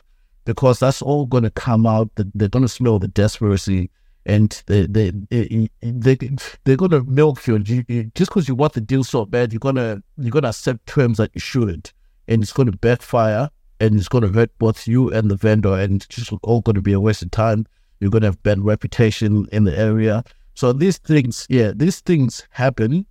[0.46, 2.10] Because that's all gonna come out.
[2.16, 3.90] They're gonna smell the desperation
[4.26, 6.16] and they they they, they
[6.64, 7.60] they're gonna milk you.
[7.60, 11.32] Just because you want the deal so bad, you're gonna you're gonna accept terms that
[11.34, 11.94] you shouldn't,
[12.28, 16.08] and it's gonna backfire, and it's gonna hurt both you and the vendor, and it's
[16.08, 17.66] just all gonna be a waste of time.
[18.00, 20.24] You're gonna have bad reputation in the area.
[20.56, 23.06] So these things, yeah, these things happen.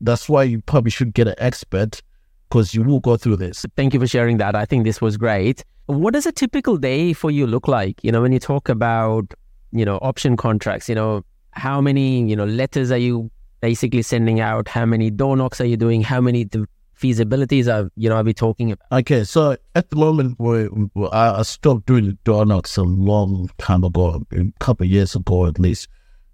[0.00, 2.02] That's why you probably should get an expert
[2.48, 3.64] because you will go through this.
[3.76, 4.56] Thank you for sharing that.
[4.56, 5.64] I think this was great.
[5.90, 8.02] What does a typical day for you look like?
[8.02, 9.34] You know, when you talk about
[9.72, 14.40] you know, option contracts, you know, how many, you know, letters are you basically sending
[14.40, 14.68] out?
[14.68, 16.02] How many door knocks are you doing?
[16.02, 16.46] How many
[16.98, 19.00] feasibilities are, you know, are we talking about?
[19.00, 19.24] Okay.
[19.24, 20.68] So at the moment, we
[21.12, 25.46] I stopped doing the door knocks a long time ago, a couple of years ago
[25.46, 25.88] at least.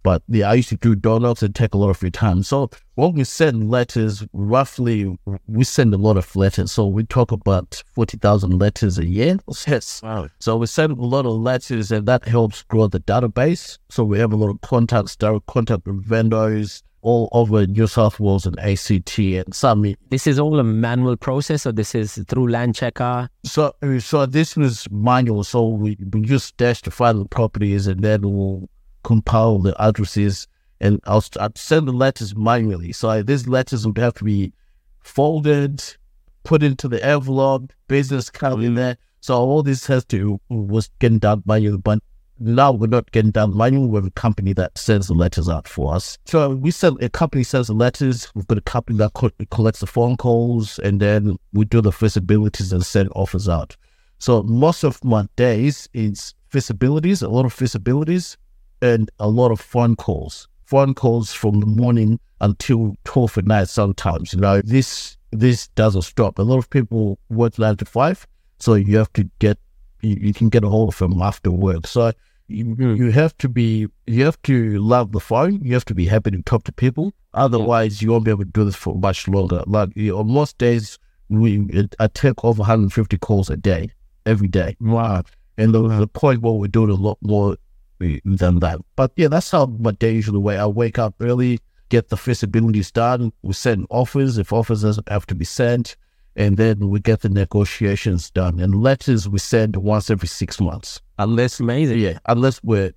[0.07, 2.45] But yeah, I used to do donuts and take a lot of your time.
[2.45, 6.71] So when we send letters, roughly we send a lot of letters.
[6.71, 9.39] So we talk about forty thousand letters a year.
[9.67, 10.01] Yes.
[10.05, 10.29] Wow.
[10.39, 13.79] So we send a lot of letters, and that helps grow the database.
[13.89, 18.21] So we have a lot of contacts, direct contact with vendors, all over New South
[18.21, 19.97] Wales and ACT and some.
[20.11, 23.29] This is all a manual process, or this is through Landchecker?
[23.45, 25.43] So, uh, so this was manual.
[25.43, 28.69] So we, we use Dash to find the properties, and then we'll
[29.07, 30.49] compile the addresses
[30.81, 32.93] and I'll, I'll send the letters manually.
[32.93, 34.53] So these letters would have to be
[34.99, 35.83] folded,
[36.43, 38.97] put into the envelope, business card in there.
[39.21, 42.01] So all this has to was getting done manually, but
[42.41, 43.87] now we're not getting done manually.
[43.87, 46.19] We have a company that sends the letters out for us.
[46.27, 48.29] So we send a company sends the letters.
[48.35, 51.93] We've got a company that co- collects the phone calls, and then we do the
[51.93, 53.77] feasibilities and send offers out.
[54.19, 58.37] So most of my days is feasibilities, a lot of feasibilities,
[58.83, 60.49] and a lot of phone calls.
[60.65, 64.33] Phone calls from the morning until 12 at night sometimes.
[64.33, 66.39] You know, this this doesn't stop.
[66.39, 68.27] A lot of people work nine to five,
[68.59, 69.59] so you have to get
[70.03, 71.87] you, you can get a hold of them after work.
[71.87, 72.13] So
[72.49, 72.97] you, mm.
[72.97, 75.61] you have to be you have to love the phone.
[75.63, 77.13] You have to be happy to talk to people.
[77.35, 79.63] Otherwise, you won't be able to do this for much longer.
[79.67, 83.91] Like you know, most days, we I take over 150 calls a day,
[84.25, 84.77] every day.
[84.81, 85.23] Wow.
[85.59, 87.57] And the, the point where we're doing a lot more
[87.99, 88.79] than that.
[88.97, 90.59] But yeah, that's how my day usually way.
[90.59, 93.33] I wake up early, get the feasibilities done.
[93.43, 95.97] We send offers if offers have to be sent,
[96.37, 98.61] and then we get the negotiations done.
[98.61, 101.01] And letters we send once every six months.
[101.19, 102.93] Unless amazing, yeah, unless we're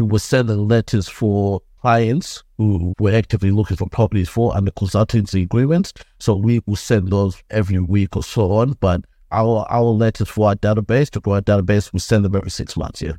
[0.00, 5.92] we're sending letters for clients who we're actively looking for properties for under consultancy agreements.
[6.18, 8.72] So we will send those every week or so on.
[8.80, 12.50] But our our letters for our database to grow our database, we send them every
[12.50, 13.02] six months.
[13.02, 13.12] Yeah.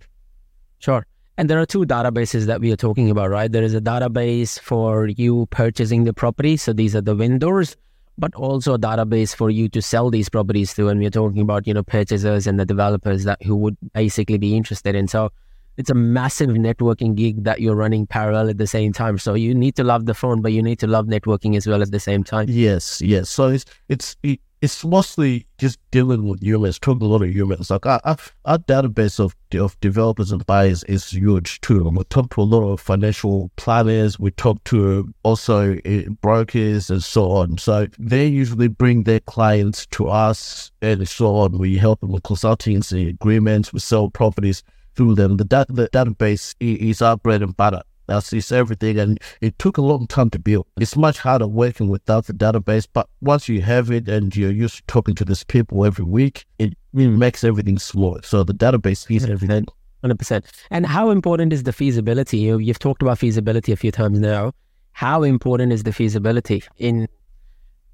[0.85, 1.03] Sure.
[1.39, 3.51] And there are two databases that we are talking about, right?
[3.51, 6.57] There is a database for you purchasing the property.
[6.57, 7.75] So these are the vendors,
[8.19, 10.89] but also a database for you to sell these properties to.
[10.89, 14.55] And we're talking about, you know, purchasers and the developers that who would basically be
[14.55, 15.07] interested in.
[15.07, 15.31] So
[15.77, 19.17] it's a massive networking gig that you're running parallel at the same time.
[19.17, 21.81] So you need to love the phone, but you need to love networking as well
[21.81, 22.45] at the same time.
[22.47, 23.27] Yes, yes.
[23.27, 27.69] So it's it's it, it's mostly just dealing with humans, talking a lot of humans.
[27.69, 28.01] Like our,
[28.45, 31.87] our, database of of developers and buyers is huge too.
[31.87, 34.19] We talk to a lot of financial planners.
[34.19, 37.59] We talk to also uh, brokers and so on.
[37.59, 41.59] So they usually bring their clients to us and so on.
[41.59, 43.71] We help them with consultancy agreements.
[43.71, 44.63] We sell properties
[44.95, 45.37] through them.
[45.37, 47.83] The, da- the database is our bread and butter.
[48.07, 50.67] That's it's everything, and it took a long time to build.
[50.77, 54.77] It's much harder working without the database, but once you have it and you're used
[54.77, 58.23] to talking to these people every week, it really makes everything smooth.
[58.23, 59.65] So the database is everything.
[60.01, 60.45] Hundred percent.
[60.69, 62.37] And how important is the feasibility?
[62.37, 64.53] You, you've talked about feasibility a few times now.
[64.91, 67.07] How important is the feasibility in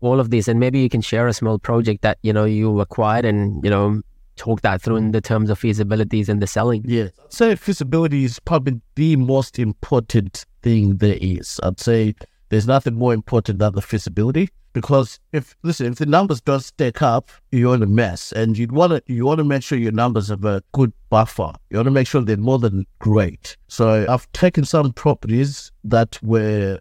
[0.02, 0.47] all of this?
[0.47, 3.69] And maybe you can share a small project that you know you acquired and you
[3.69, 4.02] know
[4.36, 5.13] talk that through in mm.
[5.13, 6.84] the terms of feasibilities and the selling?
[6.86, 7.10] Yeah.
[7.24, 11.60] I'd say feasibility is probably the most important thing there is.
[11.63, 12.15] I'd say
[12.50, 17.02] there's nothing more important than the feasibility because if listen, if the numbers don't stack
[17.02, 18.32] up, you're in a mess.
[18.32, 21.54] And you'd want to you want to make sure your numbers have a good buffer.
[21.70, 23.58] You want to make sure they're more than great.
[23.67, 26.80] So I've taken some properties that were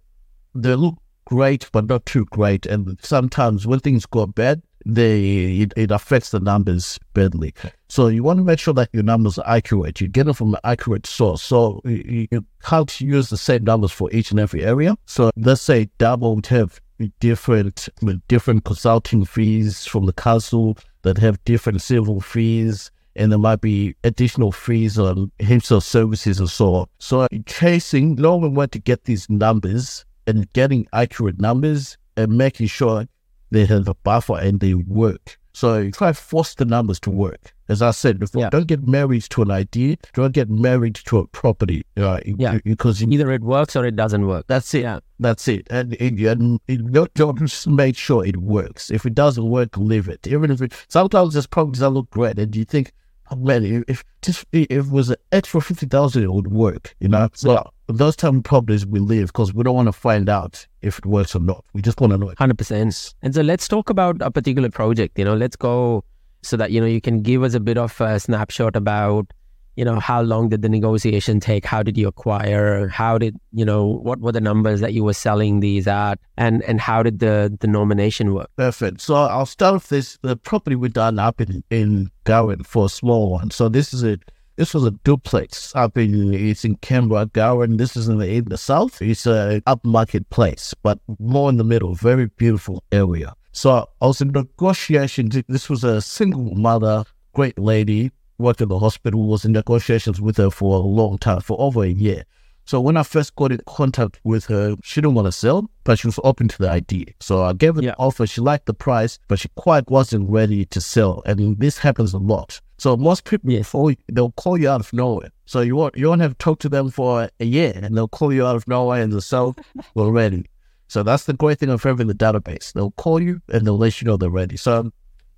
[0.55, 5.73] they look great but not too great, and sometimes when things go bad, they it,
[5.77, 7.55] it, affects the numbers badly.
[7.89, 10.01] So you want to make sure that your numbers are accurate.
[10.01, 11.43] You get them from an accurate source.
[11.43, 14.97] So you, you can't use the same numbers for each and every area.
[15.07, 16.81] So let's say Dubbo would have
[17.19, 17.89] different
[18.29, 23.95] different consulting fees from the council that have different civil fees and there might be
[24.05, 25.31] additional fees on
[25.71, 26.87] of services and so on.
[26.99, 33.07] So chasing, knowing where to get these numbers and getting accurate numbers and making sure
[33.51, 35.39] they have a buffer and they work.
[35.53, 37.53] So try to force the numbers to work.
[37.69, 38.51] As I said before, Yeah.
[38.51, 39.97] don't get married to an idea.
[40.15, 41.85] Don't get married to a property.
[41.97, 42.59] Uh, Yeah.
[42.65, 44.47] Because you, Either it works or it doesn't work.
[44.47, 44.83] that's it.
[44.83, 45.01] Yeah.
[45.19, 45.67] That's it.
[45.71, 48.91] And, and, and, don't, make sure it works.
[48.91, 50.27] If it doesn't work, leave it.
[50.27, 52.93] Even if it, sometimes there's properties that look great and you think,
[53.37, 57.29] man, if, just if it was an extra 50,000, it would work, you know?
[57.35, 60.99] So those type of properties we leave because we don't want to find out if
[60.99, 61.65] it works or not.
[61.73, 63.15] We just want to know 100%.
[63.23, 65.19] And so let's talk about a particular project.
[65.19, 66.05] You know, let's go
[66.43, 69.33] so that, you know, you can give us a bit of a snapshot about,
[69.81, 71.65] you know, how long did the negotiation take?
[71.65, 72.89] How did you acquire?
[72.89, 76.19] How did, you know, what were the numbers that you were selling these at?
[76.37, 78.51] And and how did the, the nomination work?
[78.57, 79.01] Perfect.
[79.01, 80.19] So I'll start with this.
[80.21, 83.51] The property we done up in, in Garran for a small one.
[83.51, 84.19] So this is a
[84.57, 87.79] this was a duplex up in it's in Canberra, Garran.
[87.79, 89.01] This is in the in the south.
[89.01, 91.95] It's a upmarket place, but more in the middle.
[91.95, 93.33] Very beautiful area.
[93.53, 95.41] So I was in negotiations.
[95.49, 100.37] This was a single mother, great lady, worked in the hospital, was in negotiations with
[100.39, 102.25] her for a long time, for over a year.
[102.67, 105.99] So when I first got in contact with her, she didn't want to sell, but
[105.99, 107.07] she was open to the idea.
[107.19, 107.91] So I gave her Yeah.
[107.93, 108.27] the offer.
[108.27, 111.23] She liked the price, but she quite wasn't ready to sell.
[111.27, 112.61] And this happens a lot.
[112.79, 113.71] So most people, Yes.
[113.73, 115.31] call they'll call you out of nowhere.
[115.47, 118.33] So you won't, you won't have talked to them for a year, and they'll call
[118.33, 119.57] you out of nowhere and they'll sell
[119.97, 120.45] already.
[120.87, 122.73] So that's the great thing of having the database.
[122.73, 124.57] They'll call you and they'll let you know they're ready.
[124.57, 124.91] So,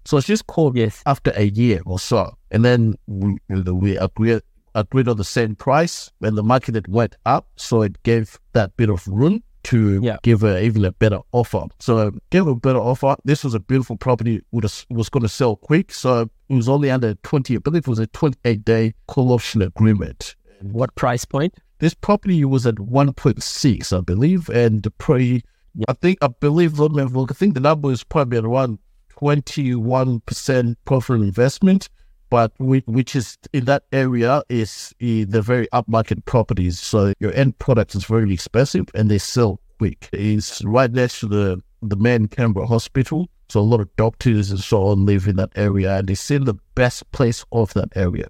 [0.05, 1.03] so she's called Yes.
[1.07, 4.43] after a year or so, and then we we agreed
[4.75, 8.75] agreed on the same price, when the market had went up, so it gave that
[8.77, 10.17] bit of room to Yeah.
[10.23, 11.67] give her even a better offer.
[11.79, 13.15] So gave her a better offer.
[13.25, 14.41] This was a beautiful property.
[14.53, 17.55] Have, was going to sell quick, so it was only under twenty.
[17.57, 20.35] I believe it was a twenty-eight day call option agreement.
[20.63, 21.55] What price point?
[21.81, 25.43] This property was at 1.6, I believe, and the pre,
[25.89, 27.31] I think, I believe, let me have a look.
[27.33, 28.79] I think the number is probably around
[29.23, 31.89] 21% profit investment,
[32.29, 36.81] but we, which is in that area is the very upmarket properties.
[36.81, 40.09] So your end product is very expensive and they sell quick.
[40.13, 43.29] It's right next to the, the main Canberra hospital.
[43.49, 46.45] So a lot of doctors and so on live in that area and it's in
[46.45, 48.29] the best place of that area.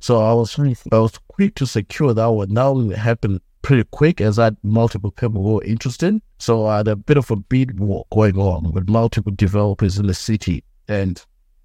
[0.00, 2.52] So I was I was quick to secure that one.
[2.52, 6.20] Now it happened pretty quick as I had multiple people who were interested.
[6.38, 10.06] So I had a bit of a bid war going on with multiple developers in
[10.06, 10.64] the city.
[10.88, 11.24] And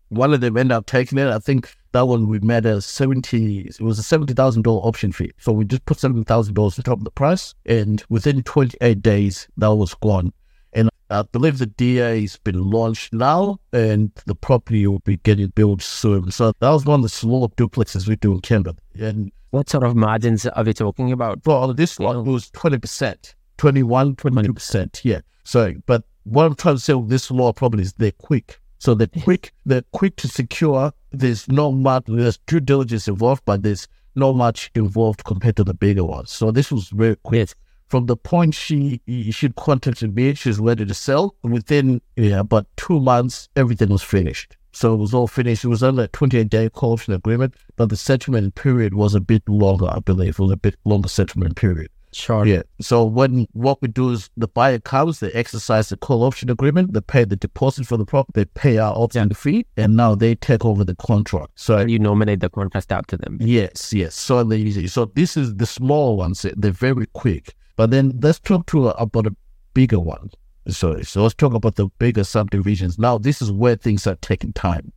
[0.10, 1.28] one of them ended up taking it.
[1.28, 5.32] I think that one we made a 70, it was a $70,000 option fee.
[5.40, 7.54] So we just put $70,000 on top of the price.
[7.66, 10.32] And within 28 days, that was gone.
[10.74, 15.48] And I believe the DA has been launched now and the property will be getting
[15.48, 16.32] built soon.
[16.32, 18.76] So that was one of the smaller duplexes we do in Canberra.
[19.00, 21.40] And What sort of margins are we talking about?
[21.46, 25.02] Well, this one, was 20%, 21, 22%.
[25.04, 25.22] Yeah.
[25.46, 28.60] So, but what I'm trying to say with this small properties, they're quick.
[28.80, 30.92] So they're quick, they're quick to secure.
[31.12, 35.74] There's no much, there's due diligence involved, but there's not much involved compared to the
[35.74, 36.32] bigger ones.
[36.32, 37.40] So this was very quick.
[37.40, 37.56] Yes.
[37.88, 41.36] From the point she she contacted me, she's ready to sell.
[41.44, 44.58] Within yeah, about two months, everything was finished.
[44.74, 45.64] So it was all finished.
[45.64, 49.20] It was under a 28 day call option agreement, but the settlement period was a
[49.20, 50.30] bit longer, I believe.
[50.30, 51.90] It was a bit longer settlement period.
[52.14, 52.46] Sure.
[52.46, 52.64] Yeah.
[52.82, 56.94] So when what we do is the buyer comes, they exercise the call option agreement,
[56.94, 60.36] they pay the deposit for the property, they pay our option fee, and now they
[60.36, 61.52] take over the contract.
[61.56, 63.38] So You nominate the contract out to them.
[63.42, 64.16] Yes, yes.
[64.16, 64.88] So easy.
[64.88, 66.46] So this is the small ones.
[66.56, 67.56] They're very quick.
[67.78, 69.36] But then let's talk to about a
[69.74, 70.32] bigger one.
[70.68, 73.00] So, so let's talk about the bigger subdivisions.
[73.00, 74.92] Now, this is where things are taking time.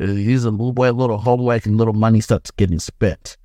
[0.00, 3.36] Uh, a little where a little homework and little money starts getting spent.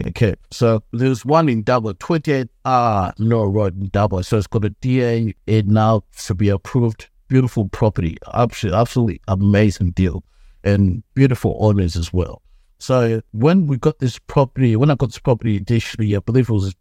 [0.00, 4.24] Okay, so there's one in Dubbo, 28 R no road in Dubbo.
[4.24, 7.08] So it's got a DA it now to be approved.
[7.28, 10.24] Beautiful property, absolutely, absolutely amazing deal,
[10.64, 12.42] and beautiful owners as well.
[12.78, 16.52] So when we got this property, when I got this property initially, I believe it
[16.52, 16.74] was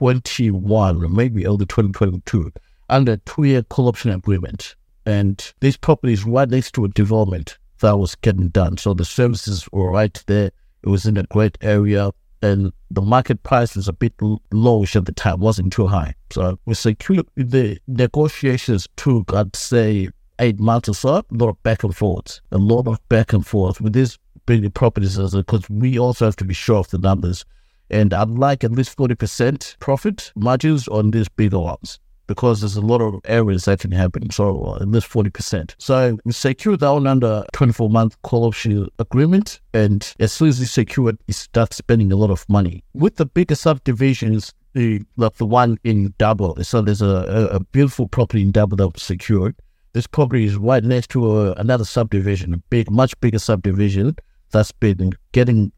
[0.00, 2.50] 2021 maybe early 2022,
[2.88, 4.74] under two-year call option agreement.
[5.04, 8.78] And this property is right next to a development that was getting done.
[8.78, 10.50] So the services were right there.
[10.82, 12.10] It was in a great area.
[12.42, 16.14] And the market price was a bit lowish at the time, wasn't too high.
[16.32, 21.62] So we secured the negotiations took, I'd say, eight months or so, a lot of
[21.62, 25.98] back and forth, a lot of back and forth with these big properties because we
[25.98, 27.44] also have to be sure of the numbers.
[27.90, 31.98] And I'd like at least 40% profit margins on these bigger ones.
[32.30, 34.30] because there's a lot of errors that can happen.
[34.30, 35.74] So uh, at least 40%.
[35.78, 39.60] So we secure that one under 24 month call option agreement.
[39.74, 42.84] And as soon as you secure it, you start spending a lot of money.
[42.94, 46.64] With the bigger subdivisions, the like the one in Dubbo.
[46.64, 49.56] So there's a, a, beautiful property in Dubbo that was secured.
[49.92, 54.14] This property is right next to a, another subdivision, a big, much bigger subdivision
[54.50, 55.72] that's been getting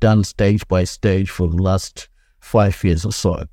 [0.00, 2.08] done stage by stage for the last
[2.40, 3.44] five years or so.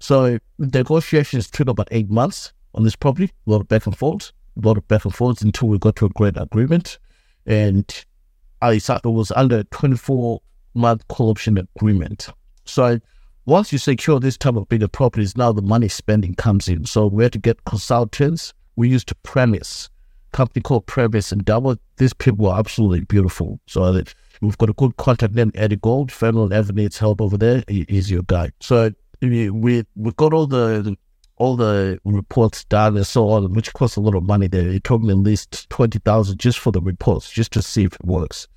[0.00, 4.32] So negotiations took about eight months on this property, a lot of back and forth,
[4.62, 6.98] a lot of back and forth until we got to a great agreement.
[7.46, 8.04] And
[8.60, 10.40] I was under a 24
[10.74, 12.28] month call option agreement.
[12.64, 13.00] So
[13.46, 16.84] once you secure this type of bigger properties, now the money spending comes in.
[16.84, 18.52] So we had to get consultants.
[18.74, 19.88] We used to Premise,
[20.32, 21.78] company called Premise and Dubbo.
[21.96, 23.60] These people are absolutely beautiful.
[23.66, 26.12] So that we've got a good contact name, Eddie Gold.
[26.22, 28.50] Anyone ever needs help over there, he, he's your guy.
[28.60, 29.84] So we we
[30.16, 30.96] got all the
[31.38, 34.46] all the reports done and so on, which costs a lot of money.
[34.46, 37.84] There, it took me at least twenty thousand just for the reports, just to see
[37.84, 38.48] if it works,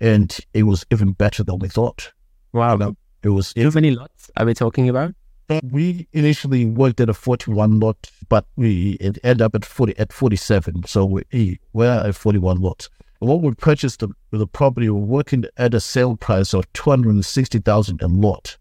[0.00, 2.12] and it was even better than we thought.
[2.52, 3.52] Wow, it was.
[3.56, 5.14] How many lots are we talking about?
[5.62, 10.12] We initially worked at a forty-one lot, but we it ended up at forty at
[10.12, 10.84] forty-seven.
[10.86, 12.90] So we we're at forty-one lots.
[13.20, 16.70] And when we purchased the, the property, we we're working at a sale price of
[16.74, 18.58] two hundred and sixty thousand a lot,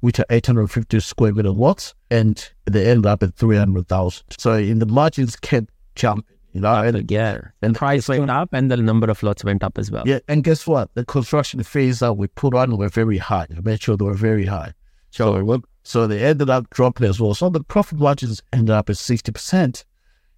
[0.00, 3.88] which are eight hundred fifty square meter lots, and they ended up at three hundred
[3.88, 4.24] thousand.
[4.38, 6.24] So in the margins kept jumping.
[6.52, 9.76] You know, and, yeah, and price went up, and the number of lots went up
[9.76, 10.04] as well.
[10.06, 10.88] Yeah, and guess what?
[10.94, 13.46] The construction fees that we put on were very high.
[13.54, 14.72] I made sure they were very high.
[15.10, 17.32] So, so, so they ended up dropping as well.
[17.32, 19.84] So the profit margins ended up at sixty percent.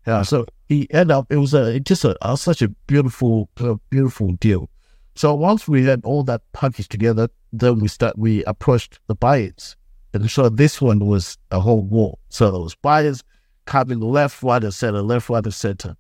[0.07, 1.27] Yeah, so he ended up.
[1.31, 3.49] It was a just a, a such a beautiful,
[3.91, 4.69] beautiful deal.
[5.15, 8.19] So once we had all that packaged together, then we start.
[8.19, 9.77] We approached the buyers,
[10.13, 12.19] and so this one was a whole wall.
[12.29, 13.25] So there was buyers
[13.65, 15.97] coming left, right, and center, left, right, and center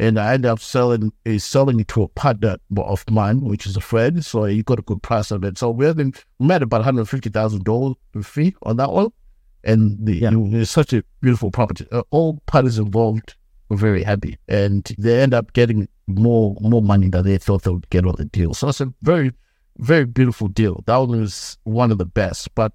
[0.00, 3.76] and I ended up selling is selling it to a partner of mine, which is
[3.76, 4.24] a friend.
[4.24, 5.58] So he got a good price on it.
[5.58, 9.12] So we had we made about hundred fifty thousand dollars fee on that one,
[9.62, 10.30] and the, yeah.
[10.32, 11.86] it's such a beautiful property.
[11.92, 13.36] Uh, all parties involved
[13.68, 17.70] were very happy, and they end up getting more more money than they thought they
[17.70, 18.54] would get on the deal.
[18.54, 19.32] So it's a very
[19.76, 20.82] very beautiful deal.
[20.86, 22.54] That one was one of the best.
[22.54, 22.72] But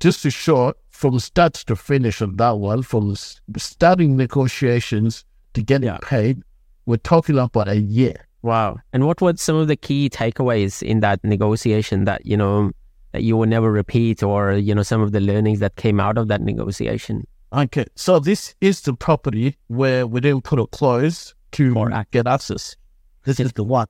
[0.00, 3.14] just to show from start to finish on that one, from
[3.56, 5.98] starting negotiations to getting yeah.
[6.02, 6.42] paid
[6.86, 8.26] we're talking about a year.
[8.42, 8.76] Wow.
[8.92, 12.72] And what were some of the key takeaways in that negotiation that, you know,
[13.12, 16.18] that you will never repeat or, you know, some of the learnings that came out
[16.18, 17.26] of that negotiation?
[17.52, 17.86] Okay.
[17.94, 22.76] So this is the property where we didn't put a clause to get access.
[23.24, 23.86] This is the one.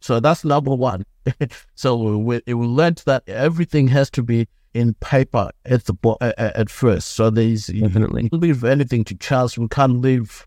[0.00, 1.04] So that's number one.
[1.74, 6.70] so we, we learned that everything has to be in paper at the at, at
[6.70, 7.12] first.
[7.12, 9.56] So there's definitely you leave anything to chance.
[9.56, 10.45] We can't leave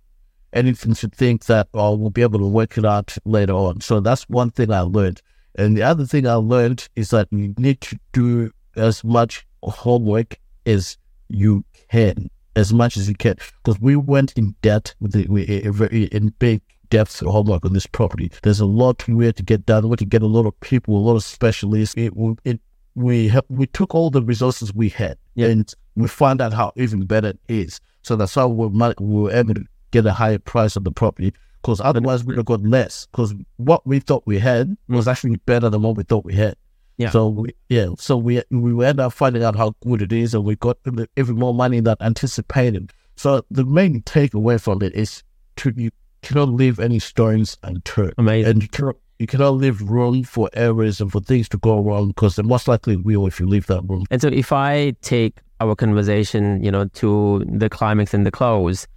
[0.53, 3.81] anything to think that, oh, we'll be able to work it out later on.
[3.81, 5.21] So that's one thing I learned.
[5.55, 10.39] And the other thing I learned is that you need to do as much homework
[10.65, 10.97] as
[11.27, 13.35] you can, as much as you can.
[13.63, 18.31] Because we went in debt with the, we, in big depth homework on this property.
[18.41, 19.83] There's a lot we had to get done.
[19.83, 21.95] We had to get a lot of people, a lot of specialists.
[21.95, 22.13] It,
[22.45, 22.59] it,
[22.95, 25.47] we have, we took all the resources we had yeah.
[25.47, 27.79] and we found out how even better it is.
[28.01, 31.33] So that's how we we were able to get a higher price of the property
[31.61, 35.11] because otherwise we would have got less because what we thought we had was mm.
[35.11, 36.55] actually better than what we thought we had.
[36.97, 37.11] Yeah.
[37.11, 40.43] So we, yeah, so we we end up finding out how good it is, and
[40.43, 40.77] we got
[41.15, 42.91] even more money than anticipated.
[43.15, 45.23] So the main takeaway from it is
[45.57, 48.51] to you cannot leave any stones unturned, Amazing.
[48.51, 52.09] and you cannot you cannot leave room for errors and for things to go wrong
[52.09, 54.05] because they most likely will if you leave that room.
[54.09, 58.87] And so if I take our conversation, you know, to the climax and the close,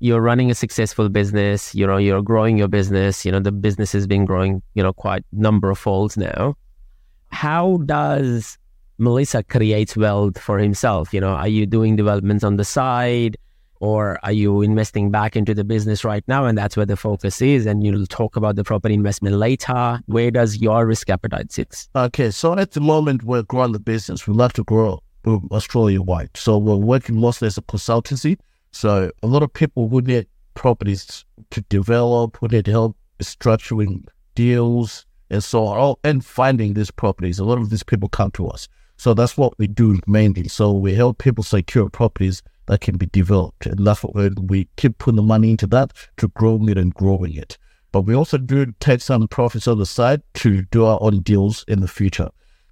[0.00, 3.92] you're running a successful business, you know, you're growing your business, you know, the business
[3.92, 6.54] has been growing, you know, quite number of folds now.
[7.30, 8.58] How does
[9.00, 11.12] Mulisa create wealth for himself?
[11.12, 13.36] You know, are you doing developments on the side
[13.80, 16.46] or are you investing back into the business right now?
[16.46, 17.66] And that's where the focus is.
[17.66, 20.00] And you'll talk about the property investment later.
[20.06, 21.88] Where does your risk appetite sit?
[21.94, 22.30] Okay.
[22.30, 24.26] So at the moment, we're growing the business.
[24.26, 26.30] We love to grow We're Australia wide.
[26.34, 28.38] So we're working mostly as a consultancy.
[28.72, 34.04] So a lot of people would need properties to develop, would need help structuring
[34.34, 37.38] deals and so on, oh, and finding these properties.
[37.38, 38.68] A lot of these people come to us.
[38.96, 40.48] So that's what we do mainly.
[40.48, 43.66] So we help people secure properties that can be developed.
[43.66, 47.34] And that's what we, keep putting the money into that to grow it and growing
[47.34, 47.56] it.
[47.92, 51.64] But we also do take some profits on the side to do our own deals
[51.68, 52.28] in the future.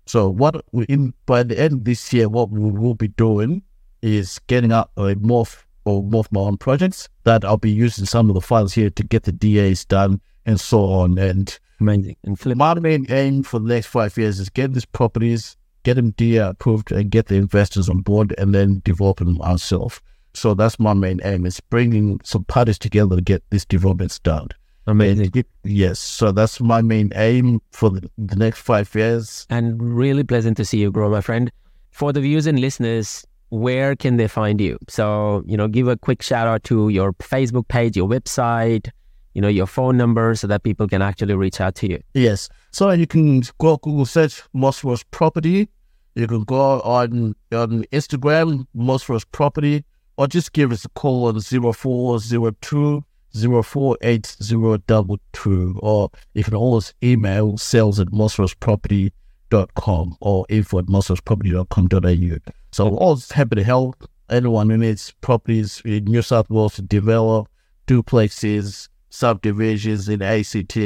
[0.06, 3.62] So what we in by the end of this year, what we will be doing
[4.02, 5.46] is getting out a more
[5.86, 8.90] or more of my own projects that I'll be using some of the files here
[8.90, 11.16] to get the DAs done and so on.
[11.16, 12.16] And amazing.
[12.24, 12.58] And flip.
[12.58, 16.48] my main aim for the next five years is get these properties, get them DA
[16.48, 20.00] approved, and get the investors on board, and then develop them ourselves.
[20.34, 24.48] So that's my main aim: is bringing some parties together to get these developments done.
[24.88, 25.32] Amazing.
[25.64, 25.98] yes.
[25.98, 29.46] So that's my main aim for the, the next five years.
[29.50, 31.50] And really pleasant to see you grow, my friend.
[31.90, 34.78] For the viewers and listeners, where can they find you?
[34.88, 38.90] So, you know, give a quick shout out to your Facebook page, your website,
[39.34, 42.00] you know, your phone number so that people can actually reach out to you.
[42.14, 42.48] Yes.
[42.72, 45.68] So you can go Google search Mosros Property.
[46.14, 49.84] You can go on on Instagram, Mosros Property,
[50.16, 53.04] or just give us a call on 0402
[53.36, 62.52] 048022 or if you can always email sales at mosrosproperty.com or info at mosrosproperty.com.au.
[62.76, 67.48] So always happy to help anyone who needs properties in New South Wales to develop
[67.86, 70.76] duplexes, subdivisions in ACT.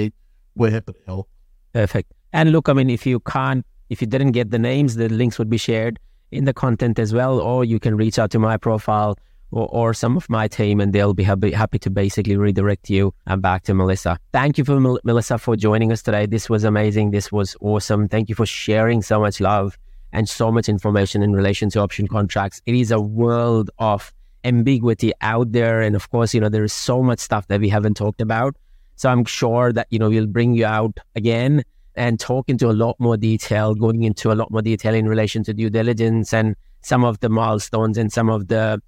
[0.55, 1.28] We're happy to help.
[1.72, 2.12] Perfect.
[2.32, 5.36] And look, I mean, if you can't, if you didn't get the names, the links
[5.36, 5.99] would be shared
[6.30, 9.18] in the content as well, or you can reach out to my profile
[9.51, 13.12] or, or some of my team, and they'll be happy, happy to basically redirect you
[13.26, 14.16] and back to Mulisa.
[14.30, 16.26] Thank you for Mulisa for joining us today.
[16.26, 17.11] This was amazing.
[17.11, 18.07] This was awesome.
[18.07, 19.76] Thank you for sharing so much love
[20.12, 22.61] and so much information in relation to option contracts.
[22.66, 24.12] It is a world of
[24.44, 27.68] ambiguity out there, and of course, you know there is so much stuff that we
[27.68, 28.56] haven't talked about.
[28.96, 32.72] So I'm sure that you know we'll bring you out again and talk into a
[32.72, 36.56] lot more detail, going into a lot more detail in relation to due diligence and
[36.82, 38.80] some of the milestones and some of the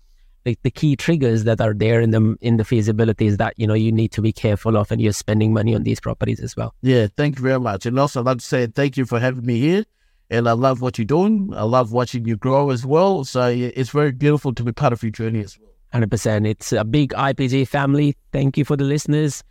[0.44, 3.92] the, key triggers that are there in the in the feasibilities that you know you
[3.92, 7.06] need to be careful of and you're spending money on these properties as well yeah
[7.16, 9.58] thank you very much and also i'd like to say thank you for having me
[9.60, 9.84] here
[10.32, 11.52] and i love what you're doing.
[11.54, 13.24] I love watching you grow as well.
[13.24, 15.68] So it's very beautiful to be part of your journey as well.
[15.94, 18.16] 100% it's a big ipg family.
[18.32, 19.44] Thank you for the listeners.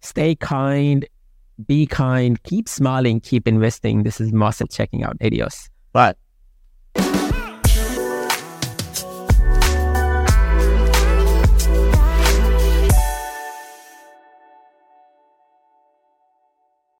[0.00, 1.06] Stay kind
[1.66, 4.02] be kind keep smiling keep investing.
[4.02, 5.70] This is Moss checking out adios.
[5.92, 6.14] Bye